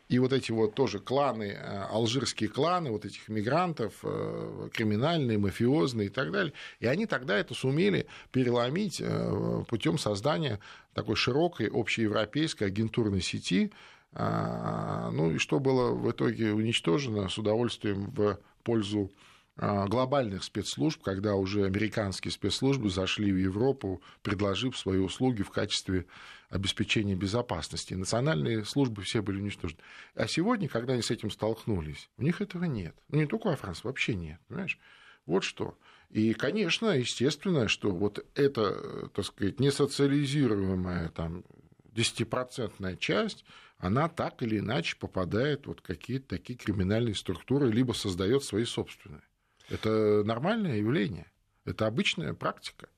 И 0.08 0.18
вот 0.18 0.32
эти 0.32 0.52
вот 0.52 0.74
тоже 0.74 0.98
кланы, 0.98 1.52
э, 1.52 1.82
алжирские 1.90 2.48
кланы, 2.48 2.90
вот 2.90 3.04
этих 3.04 3.28
мигрантов, 3.28 3.94
э, 4.02 4.68
криминальные, 4.72 5.38
мафиозные 5.38 6.06
и 6.06 6.10
так 6.10 6.32
далее. 6.32 6.52
И 6.80 6.86
они 6.86 7.06
тогда 7.06 7.38
это 7.38 7.54
сумели 7.54 8.06
переломить 8.30 9.00
э, 9.00 9.64
путем 9.68 9.98
создания 9.98 10.60
такой 10.94 11.16
широкой 11.16 11.68
общеевропейской 11.68 12.68
агентурной 12.68 13.20
сети, 13.20 13.72
ну 14.14 15.30
и 15.30 15.38
что 15.38 15.58
было 15.58 15.92
в 15.94 16.10
итоге 16.10 16.52
уничтожено 16.52 17.28
с 17.28 17.38
удовольствием 17.38 18.10
в 18.10 18.38
пользу 18.62 19.10
а, 19.56 19.86
глобальных 19.86 20.44
спецслужб, 20.44 21.02
когда 21.02 21.34
уже 21.34 21.66
американские 21.66 22.32
спецслужбы 22.32 22.88
зашли 22.88 23.30
в 23.30 23.36
Европу, 23.36 24.02
предложив 24.22 24.78
свои 24.78 24.98
услуги 24.98 25.42
в 25.42 25.50
качестве 25.50 26.06
обеспечения 26.48 27.14
безопасности. 27.14 27.92
Национальные 27.92 28.64
службы 28.64 29.02
все 29.02 29.20
были 29.20 29.40
уничтожены. 29.40 29.80
А 30.14 30.26
сегодня, 30.26 30.68
когда 30.68 30.94
они 30.94 31.02
с 31.02 31.10
этим 31.10 31.30
столкнулись, 31.30 32.08
у 32.16 32.22
них 32.22 32.40
этого 32.40 32.64
нет. 32.64 32.96
Ну, 33.08 33.20
не 33.20 33.26
только 33.26 33.48
во 33.48 33.56
Франции, 33.56 33.82
вообще 33.84 34.14
нет. 34.14 34.40
Понимаешь? 34.48 34.78
Вот 35.26 35.44
что. 35.44 35.76
И, 36.08 36.32
конечно, 36.32 36.86
естественно, 36.86 37.68
что 37.68 37.90
вот 37.90 38.24
эта, 38.34 39.08
так 39.08 39.24
сказать, 39.24 39.60
несоциализируемая 39.60 41.08
там, 41.10 41.44
десятипроцентная 41.92 42.96
часть, 42.96 43.44
она 43.82 44.08
так 44.08 44.42
или 44.44 44.60
иначе 44.60 44.96
попадает 44.96 45.66
вот 45.66 45.80
какие-то 45.80 46.28
такие 46.36 46.56
криминальные 46.56 47.16
структуры, 47.16 47.68
либо 47.68 47.92
создает 47.92 48.44
свои 48.44 48.64
собственные. 48.64 49.22
Это 49.68 50.22
нормальное 50.24 50.76
явление, 50.76 51.26
это 51.64 51.88
обычная 51.88 52.32
практика. 52.32 52.88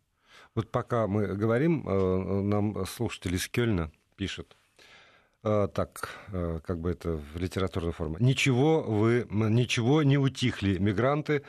Вот 0.54 0.70
пока 0.70 1.06
мы 1.06 1.26
говорим, 1.28 1.88
э, 1.88 2.42
нам 2.42 2.84
слушатель 2.84 3.34
из 3.34 3.48
Кёльна 3.48 3.92
пишет, 4.16 4.58
э, 5.42 5.68
так, 5.72 6.10
э, 6.32 6.60
как 6.62 6.80
бы 6.80 6.90
это 6.90 7.16
в 7.16 7.38
литературной 7.38 7.92
форме. 7.92 8.16
Ничего 8.20 8.82
вы, 8.82 9.26
ничего 9.30 10.02
не 10.02 10.18
утихли, 10.18 10.76
мигранты, 10.76 11.44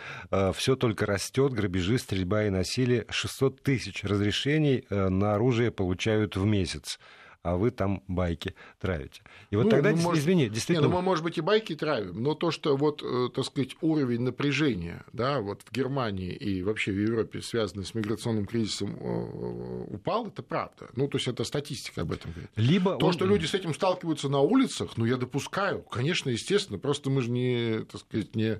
все 0.54 0.78
только 0.78 1.06
растет, 1.06 1.52
грабежи, 1.52 1.98
стрельба 1.98 2.45
и 2.45 2.50
насилие. 2.50 3.06
600 3.10 3.62
тысяч 3.62 4.06
разрешений 4.06 4.86
на 4.89 5.36
оружие 5.36 5.71
получают 5.71 6.38
в 6.38 6.45
месяц 6.45 7.00
а 7.45 7.58
вы 7.58 7.69
там 7.69 8.01
байки 8.08 8.55
травите. 8.79 9.21
И 9.51 9.55
вот 9.55 9.65
ну, 9.65 9.69
тогда, 9.69 9.91
ну, 9.91 9.97
может, 9.97 10.23
извини, 10.23 10.49
действительно... 10.49 10.88
Не, 10.88 10.91
ну, 10.91 10.97
мы, 10.97 11.03
может 11.03 11.23
быть, 11.23 11.38
и 11.38 11.41
байки 11.41 11.75
травим, 11.75 12.23
но 12.23 12.34
то, 12.34 12.49
что 12.49 12.75
вот, 12.75 13.03
э, 13.03 13.29
так 13.34 13.45
сказать, 13.45 13.75
уровень 13.81 14.21
напряжения, 14.21 15.05
да, 15.13 15.41
вот 15.41 15.62
в 15.62 15.71
Германии 15.71 16.31
и 16.31 16.63
вообще 16.63 16.91
в 16.91 16.99
Европе, 16.99 17.43
связанный 17.43 17.86
с 17.86 17.93
миграционным 17.93 18.47
кризисом, 18.47 18.97
э, 18.99 19.86
упал, 19.93 20.27
это 20.27 20.41
правда. 20.41 20.89
Ну, 20.95 21.08
то 21.08 21.17
есть, 21.17 21.27
это 21.27 21.43
статистика 21.43 22.01
об 22.01 22.13
этом 22.13 22.31
говорит. 22.31 22.49
Либо 22.55 22.97
то, 22.97 23.05
он... 23.05 23.13
что 23.13 23.27
люди 23.27 23.45
с 23.45 23.53
этим 23.53 23.75
сталкиваются 23.75 24.27
на 24.27 24.39
улицах, 24.39 24.97
ну, 24.97 25.05
я 25.05 25.17
допускаю, 25.17 25.84
конечно, 25.84 26.31
естественно, 26.31 26.79
просто 26.79 27.12
мы 27.12 27.21
же 27.21 27.29
не, 27.29 27.86
так 27.91 28.01
сказать, 28.01 28.36
не 28.36 28.60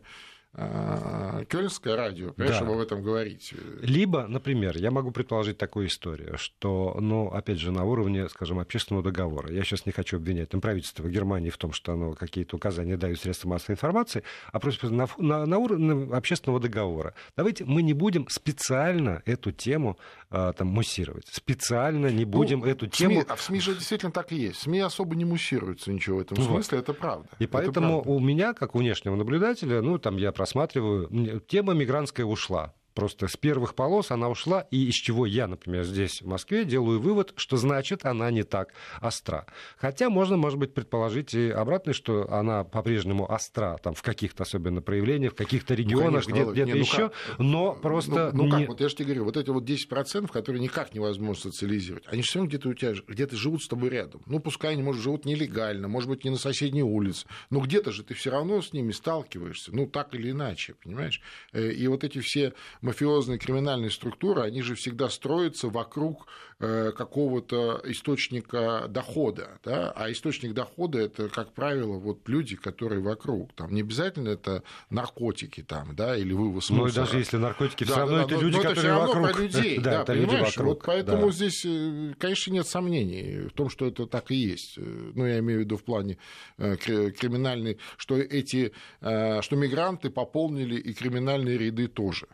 Кёльнское 1.50 1.96
радио, 1.96 2.32
конечно, 2.32 2.66
да. 2.66 2.74
об 2.74 2.80
этом 2.80 3.04
говорите. 3.04 3.58
Либо, 3.82 4.26
например, 4.28 4.78
я 4.78 4.90
могу 4.90 5.12
предположить 5.12 5.58
такую 5.58 5.88
историю, 5.88 6.38
что, 6.38 6.98
ну, 7.00 7.28
опять 7.28 7.60
же, 7.60 7.72
на 7.72 7.84
уровне, 7.84 8.30
скажем, 8.30 8.60
общественного 8.60 9.04
договора, 9.04 9.52
я 9.52 9.64
сейчас 9.64 9.86
не 9.86 9.92
хочу 9.92 10.18
обвинять 10.18 10.50
там, 10.50 10.62
правительство 10.62 11.10
Германии 11.10 11.50
в 11.50 11.58
том, 11.58 11.74
что 11.74 11.94
оно 11.94 12.14
какие-то 12.14 12.56
указания 12.56 12.96
дает 12.96 13.20
средства 13.20 13.50
массовой 13.50 13.74
информации, 13.74 14.24
а 14.52 14.60
просто 14.60 14.90
на, 14.90 15.08
на, 15.18 15.46
на 15.46 15.58
уровне 15.58 16.14
общественного 16.14 16.62
договора. 16.62 17.14
Давайте 17.36 17.66
мы 17.66 17.82
не 17.82 17.94
будем 17.94 18.28
специально 18.30 19.22
эту 19.26 19.52
тему 19.52 19.98
а, 20.30 20.54
там, 20.54 20.68
муссировать, 20.68 21.28
специально 21.32 22.08
не 22.08 22.26
будем 22.26 22.62
ну, 22.62 22.68
эту 22.68 22.88
тему... 22.88 23.16
СМИ, 23.16 23.26
а 23.28 23.36
в 23.36 23.42
СМИ 23.42 23.60
же 23.60 23.74
действительно 23.76 24.12
так 24.12 24.32
и 24.32 24.36
есть. 24.36 24.62
СМИ 24.62 24.80
особо 24.80 25.16
не 25.16 25.26
муссируются 25.26 25.92
ничего 25.92 26.18
в 26.18 26.22
этом 26.22 26.38
вот. 26.38 26.48
смысле, 26.48 26.80
это 26.80 26.94
правда. 26.94 27.28
И 27.40 27.48
поэтому 27.48 28.02
правда. 28.02 28.10
у 28.10 28.20
меня, 28.20 28.54
как 28.54 28.76
у 28.76 28.80
внешнего 28.80 29.16
наблюдателя, 29.16 29.82
ну, 29.82 29.98
там 29.98 30.18
я 30.18 30.32
просматриваю, 30.46 31.40
тема 31.42 31.74
мигрантская 31.74 32.26
ушла. 32.26 32.74
Просто 32.96 33.28
с 33.28 33.36
первых 33.36 33.76
полос 33.76 34.10
она 34.10 34.30
ушла, 34.30 34.62
и 34.72 34.88
из 34.88 34.96
чего 34.96 35.26
я, 35.26 35.48
например, 35.48 35.84
здесь, 35.84 36.22
в 36.22 36.28
Москве, 36.28 36.64
делаю 36.64 37.02
вывод, 37.02 37.34
что 37.36 37.58
значит 37.58 38.06
она 38.06 38.32
не 38.32 38.44
так 38.44 38.74
остра. 39.02 39.46
Хотя 39.78 40.10
можно, 40.10 40.38
может 40.38 40.58
быть, 40.58 40.74
предположить 40.74 41.34
и 41.34 41.50
обратное, 41.50 41.94
что 41.94 42.32
она 42.32 42.64
по-прежнему 42.64 43.30
остра, 43.30 43.78
там, 43.84 43.96
в 43.96 44.02
каких-то 44.02 44.44
особенно 44.44 44.82
проявлениях, 44.82 45.34
в 45.34 45.36
каких-то 45.36 45.74
ну, 45.74 45.80
регионах, 45.80 46.26
ну, 46.28 46.54
где-то 46.54 46.72
ну, 46.72 46.78
еще, 46.78 47.10
как? 47.10 47.40
но 47.40 47.74
просто... 47.74 48.32
Ну, 48.34 48.46
ну 48.46 48.46
не... 48.46 48.62
как, 48.62 48.70
вот 48.70 48.80
я 48.80 48.88
же 48.88 48.96
тебе 48.96 49.08
говорю, 49.08 49.26
вот 49.26 49.36
эти 49.36 49.50
вот 49.50 49.70
10%, 49.70 50.32
которые 50.32 50.62
никак 50.62 50.94
невозможно 50.94 51.52
социализировать, 51.52 52.06
они 52.08 52.22
все 52.22 52.40
равно 52.40 52.48
где-то 52.48 52.70
у 52.70 52.74
тебя, 52.74 52.94
где-то 53.06 53.36
живут 53.36 53.62
с 53.62 53.68
тобой 53.68 53.90
рядом. 53.90 54.22
Ну, 54.26 54.40
пускай 54.40 54.72
они, 54.72 54.84
может, 54.84 55.02
живут 55.04 55.26
нелегально, 55.26 55.90
может 55.90 56.10
быть, 56.10 56.24
не 56.24 56.30
на 56.30 56.38
соседней 56.38 56.84
улице, 56.84 57.28
но 57.50 57.60
где-то 57.60 57.92
же 57.92 58.04
ты 58.04 58.14
все 58.14 58.30
равно 58.30 58.62
с 58.62 58.72
ними 58.72 58.94
сталкиваешься, 58.94 59.76
ну, 59.76 59.86
так 59.86 60.16
или 60.16 60.32
иначе, 60.32 60.76
понимаешь? 60.82 61.20
Э, 61.52 61.70
и 61.70 61.86
вот 61.88 62.06
эти 62.06 62.20
все 62.22 62.54
мафиозные 62.86 63.40
криминальные 63.40 63.90
структуры, 63.90 64.44
они 64.44 64.62
же 64.62 64.76
всегда 64.76 65.10
строятся 65.10 65.70
вокруг 65.70 66.28
э, 66.60 66.92
какого-то 66.96 67.82
источника 67.84 68.86
дохода, 68.88 69.60
да? 69.64 69.92
а 69.96 70.12
источник 70.12 70.54
дохода 70.54 71.00
это, 71.00 71.28
как 71.28 71.52
правило, 71.54 71.98
вот 71.98 72.30
люди, 72.30 72.56
которые 72.56 73.02
вокруг, 73.02 73.54
там 73.54 73.74
не 73.74 73.82
обязательно 73.82 74.30
это 74.30 74.64
наркотики 74.92 75.64
там, 75.64 75.96
да, 75.96 76.16
или 76.16 76.32
вывоз 76.34 76.70
Ну 76.70 76.86
и 76.88 76.92
даже 76.92 77.18
если 77.18 77.38
наркотики, 77.38 77.84
да, 77.86 77.92
все 77.92 78.00
равно 78.02 78.18
да, 78.18 78.24
это 78.24 78.36
люди, 78.36 78.56
но 78.56 78.62
которые 78.62 78.80
все 78.80 78.88
равно 78.88 79.08
вокруг. 79.08 79.32
про 79.32 79.42
людей, 79.42 79.78
да, 79.80 79.84
да 79.84 80.02
это 80.04 80.14
понимаешь? 80.14 80.32
Люди 80.32 80.42
вокруг, 80.44 80.68
вот 80.68 80.84
поэтому 80.86 81.26
да. 81.26 81.32
здесь, 81.32 81.66
э, 81.66 82.14
конечно, 82.20 82.52
нет 82.52 82.68
сомнений 82.68 83.48
в 83.48 83.54
том, 83.54 83.70
что 83.70 83.88
это 83.88 84.06
так 84.06 84.30
и 84.30 84.36
есть. 84.36 84.78
Э, 84.78 85.12
ну, 85.16 85.26
я 85.26 85.40
имею 85.40 85.62
в 85.62 85.64
виду 85.64 85.78
в 85.78 85.84
плане 85.84 86.18
криминальной, 86.58 87.80
что 87.98 88.16
эти, 88.18 88.72
что 89.00 89.56
мигранты 89.56 90.10
пополнили 90.10 90.76
и 90.76 90.94
криминальные 90.94 91.58
ряды 91.58 91.88
тоже. 91.88 92.28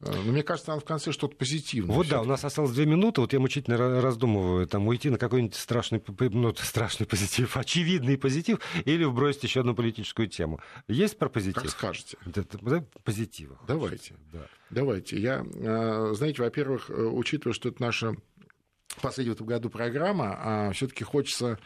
Э, 0.00 0.12
но 0.14 0.32
мне 0.32 0.42
кажется, 0.42 0.66
там 0.66 0.80
в 0.80 0.84
конце 0.84 1.12
что-то 1.12 1.36
позитивное. 1.36 1.94
Вот 1.94 2.08
да, 2.08 2.20
у 2.20 2.24
нас 2.24 2.44
осталось 2.44 2.72
две 2.72 2.86
минуты, 2.86 3.20
вот 3.20 3.32
я 3.32 3.40
мучительно 3.40 4.00
раздумываю, 4.00 4.66
там 4.66 4.86
уйти 4.86 5.08
на 5.10 5.18
какой-нибудь 5.18 5.54
страшный, 5.54 6.02
ну, 6.18 6.54
страшный 6.54 7.06
позитив, 7.06 7.56
очевидный 7.56 8.18
позитив, 8.18 8.58
или 8.84 9.04
вбросить 9.04 9.44
еще 9.44 9.60
одну 9.60 9.74
политическую 9.74 10.28
тему. 10.28 10.60
Есть 10.88 11.18
про 11.18 11.28
позитив? 11.28 11.62
Как 11.62 11.70
скажете. 11.70 12.18
Да, 12.26 12.44
да, 12.60 12.84
позитива. 13.04 13.58
Давайте. 13.66 14.14
Да. 14.32 14.46
Давайте. 14.70 15.18
Я, 15.18 15.44
э, 15.54 16.12
знаете, 16.14 16.42
во-первых, 16.42 16.90
э, 16.90 16.94
учитывая, 16.94 17.54
что 17.54 17.68
это 17.70 17.80
наша 17.80 18.16
последняя 19.00 19.32
в 19.32 19.36
этом 19.36 19.46
году 19.46 19.70
программа, 19.70 20.36
а 20.38 20.72
все-таки 20.72 21.04
хочется 21.04 21.58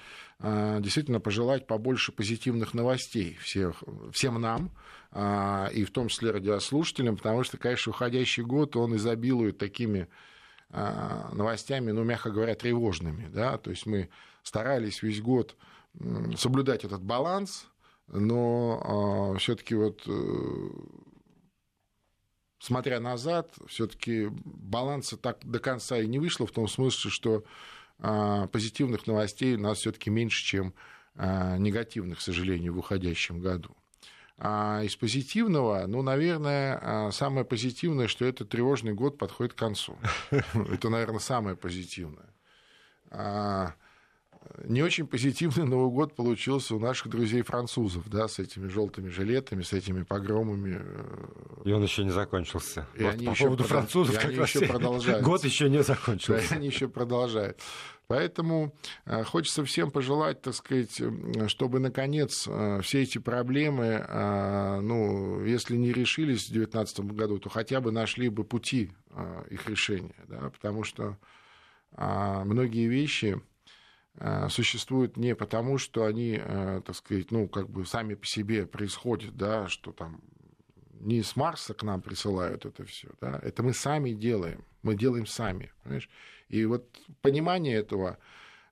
действительно 0.42 1.20
пожелать 1.20 1.66
побольше 1.66 2.12
позитивных 2.12 2.72
новостей 2.72 3.36
всех, 3.42 3.84
всем 4.10 4.40
нам, 4.40 4.72
и 5.12 5.84
в 5.84 5.90
том 5.92 6.06
числе 6.06 6.30
радиослушателям, 6.30 7.16
потому 7.16 7.42
что, 7.42 7.58
конечно, 7.58 7.90
уходящий 7.90 8.44
год, 8.44 8.76
он 8.76 8.94
изобилует 8.94 9.58
такими 9.58 10.08
а, 10.72 11.30
новостями, 11.32 11.90
ну, 11.90 12.04
мягко 12.04 12.30
говоря, 12.30 12.54
тревожными. 12.54 13.28
Да? 13.28 13.58
То 13.58 13.70
есть 13.70 13.86
мы 13.86 14.08
старались 14.42 15.02
весь 15.02 15.20
год 15.20 15.56
соблюдать 16.36 16.84
этот 16.84 17.02
баланс, 17.02 17.66
но 18.06 19.32
а, 19.34 19.38
все-таки 19.38 19.74
вот 19.74 20.02
э, 20.06 20.68
смотря 22.60 23.00
назад, 23.00 23.52
все-таки 23.66 24.28
баланса 24.30 25.16
так 25.16 25.38
до 25.44 25.58
конца 25.58 25.98
и 25.98 26.06
не 26.06 26.20
вышло, 26.20 26.46
в 26.46 26.52
том 26.52 26.68
смысле, 26.68 27.10
что 27.10 27.44
позитивных 27.98 29.06
новостей 29.06 29.56
у 29.56 29.60
нас 29.60 29.78
все-таки 29.78 30.08
меньше, 30.08 30.42
чем 30.42 30.72
негативных, 31.14 32.16
к 32.16 32.22
сожалению, 32.22 32.72
в 32.72 32.78
уходящем 32.78 33.40
году. 33.40 33.76
А 34.42 34.82
из 34.82 34.96
позитивного, 34.96 35.84
ну, 35.86 36.00
наверное, 36.00 36.78
а, 36.80 37.10
самое 37.12 37.44
позитивное, 37.44 38.08
что 38.08 38.24
этот 38.24 38.48
тревожный 38.48 38.94
год 38.94 39.18
подходит 39.18 39.52
к 39.52 39.58
концу. 39.58 39.98
Это, 40.30 40.88
наверное, 40.88 41.18
самое 41.18 41.56
позитивное. 41.56 42.24
А, 44.40 44.66
не 44.66 44.82
очень 44.82 45.06
позитивный 45.06 45.64
Новый 45.64 45.90
год 45.90 46.14
получился 46.14 46.74
у 46.74 46.78
наших 46.78 47.08
друзей 47.08 47.42
французов, 47.42 48.08
да, 48.08 48.28
с 48.28 48.38
этими 48.38 48.68
желтыми 48.68 49.08
жилетами, 49.08 49.62
с 49.62 49.72
этими 49.72 50.02
погромами. 50.02 50.78
Э, 50.80 51.62
и 51.64 51.72
он 51.72 51.82
еще 51.82 52.04
не 52.04 52.10
закончился. 52.10 52.86
И 52.94 53.02
вот 53.02 53.14
они 53.14 53.26
по 53.26 53.30
еще 53.30 53.44
поводу 53.44 53.64
продол... 53.64 53.78
французов, 53.80 54.14
как 54.16 54.24
они 54.26 54.38
раз 54.38 54.54
еще 54.54 54.66
продолжают. 54.66 55.24
Год 55.24 55.44
еще 55.44 55.68
не 55.68 55.82
закончился. 55.82 56.48
Да, 56.50 56.56
они 56.56 56.66
еще 56.68 56.88
продолжают. 56.88 57.60
Поэтому 58.06 58.74
э, 59.04 59.22
хочется 59.24 59.64
всем 59.64 59.90
пожелать, 59.90 60.42
так 60.42 60.54
сказать, 60.54 61.00
чтобы, 61.48 61.78
наконец, 61.78 62.46
э, 62.48 62.80
все 62.82 63.02
эти 63.02 63.18
проблемы, 63.18 64.04
ну, 64.82 65.44
если 65.44 65.76
не 65.76 65.92
решились 65.92 66.48
в 66.48 66.52
2019 66.52 67.00
году, 67.00 67.38
то 67.38 67.48
хотя 67.50 67.80
бы 67.80 67.92
нашли 67.92 68.28
бы 68.28 68.44
пути 68.44 68.90
их 69.50 69.68
решения, 69.68 70.14
да, 70.28 70.50
потому 70.50 70.84
что 70.84 71.18
многие 71.96 72.86
вещи 72.86 73.40
существуют 74.50 75.16
не 75.16 75.34
потому, 75.34 75.78
что 75.78 76.04
они, 76.04 76.38
э, 76.38 76.82
так 76.84 76.94
сказать, 76.94 77.30
ну, 77.30 77.48
как 77.48 77.70
бы 77.70 77.86
сами 77.86 78.14
по 78.14 78.26
себе 78.26 78.66
происходят, 78.66 79.36
да, 79.36 79.68
что 79.68 79.92
там 79.92 80.20
не 81.00 81.22
с 81.22 81.36
Марса 81.36 81.72
к 81.72 81.82
нам 81.82 82.02
присылают 82.02 82.66
это 82.66 82.84
все, 82.84 83.08
да, 83.20 83.40
это 83.42 83.62
мы 83.62 83.72
сами 83.72 84.10
делаем, 84.10 84.64
мы 84.82 84.94
делаем 84.94 85.26
сами, 85.26 85.72
понимаешь? 85.82 86.10
И 86.48 86.64
вот 86.66 87.00
понимание 87.22 87.76
этого, 87.76 88.18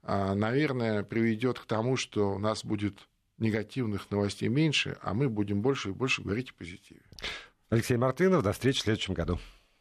э, 0.03 0.35
наверное, 0.35 1.03
приведет 1.03 1.59
к 1.59 1.65
тому, 1.65 1.97
что 1.97 2.35
у 2.35 2.39
нас 2.39 2.65
будет 2.65 3.09
негативных 3.39 4.11
новостей 4.11 4.49
меньше, 4.49 4.99
а 5.01 5.15
мы 5.15 5.29
будем 5.29 5.63
больше 5.63 5.91
и 5.91 5.93
больше 5.93 6.23
говорить 6.23 6.51
о 6.51 6.55
позитиве. 6.55 7.01
Алексей 7.71 7.97
Мартынов, 7.97 8.43
до 8.43 8.53
встречи 8.53 8.81
в 8.81 8.83
следующем 8.83 9.15
году. 9.15 9.39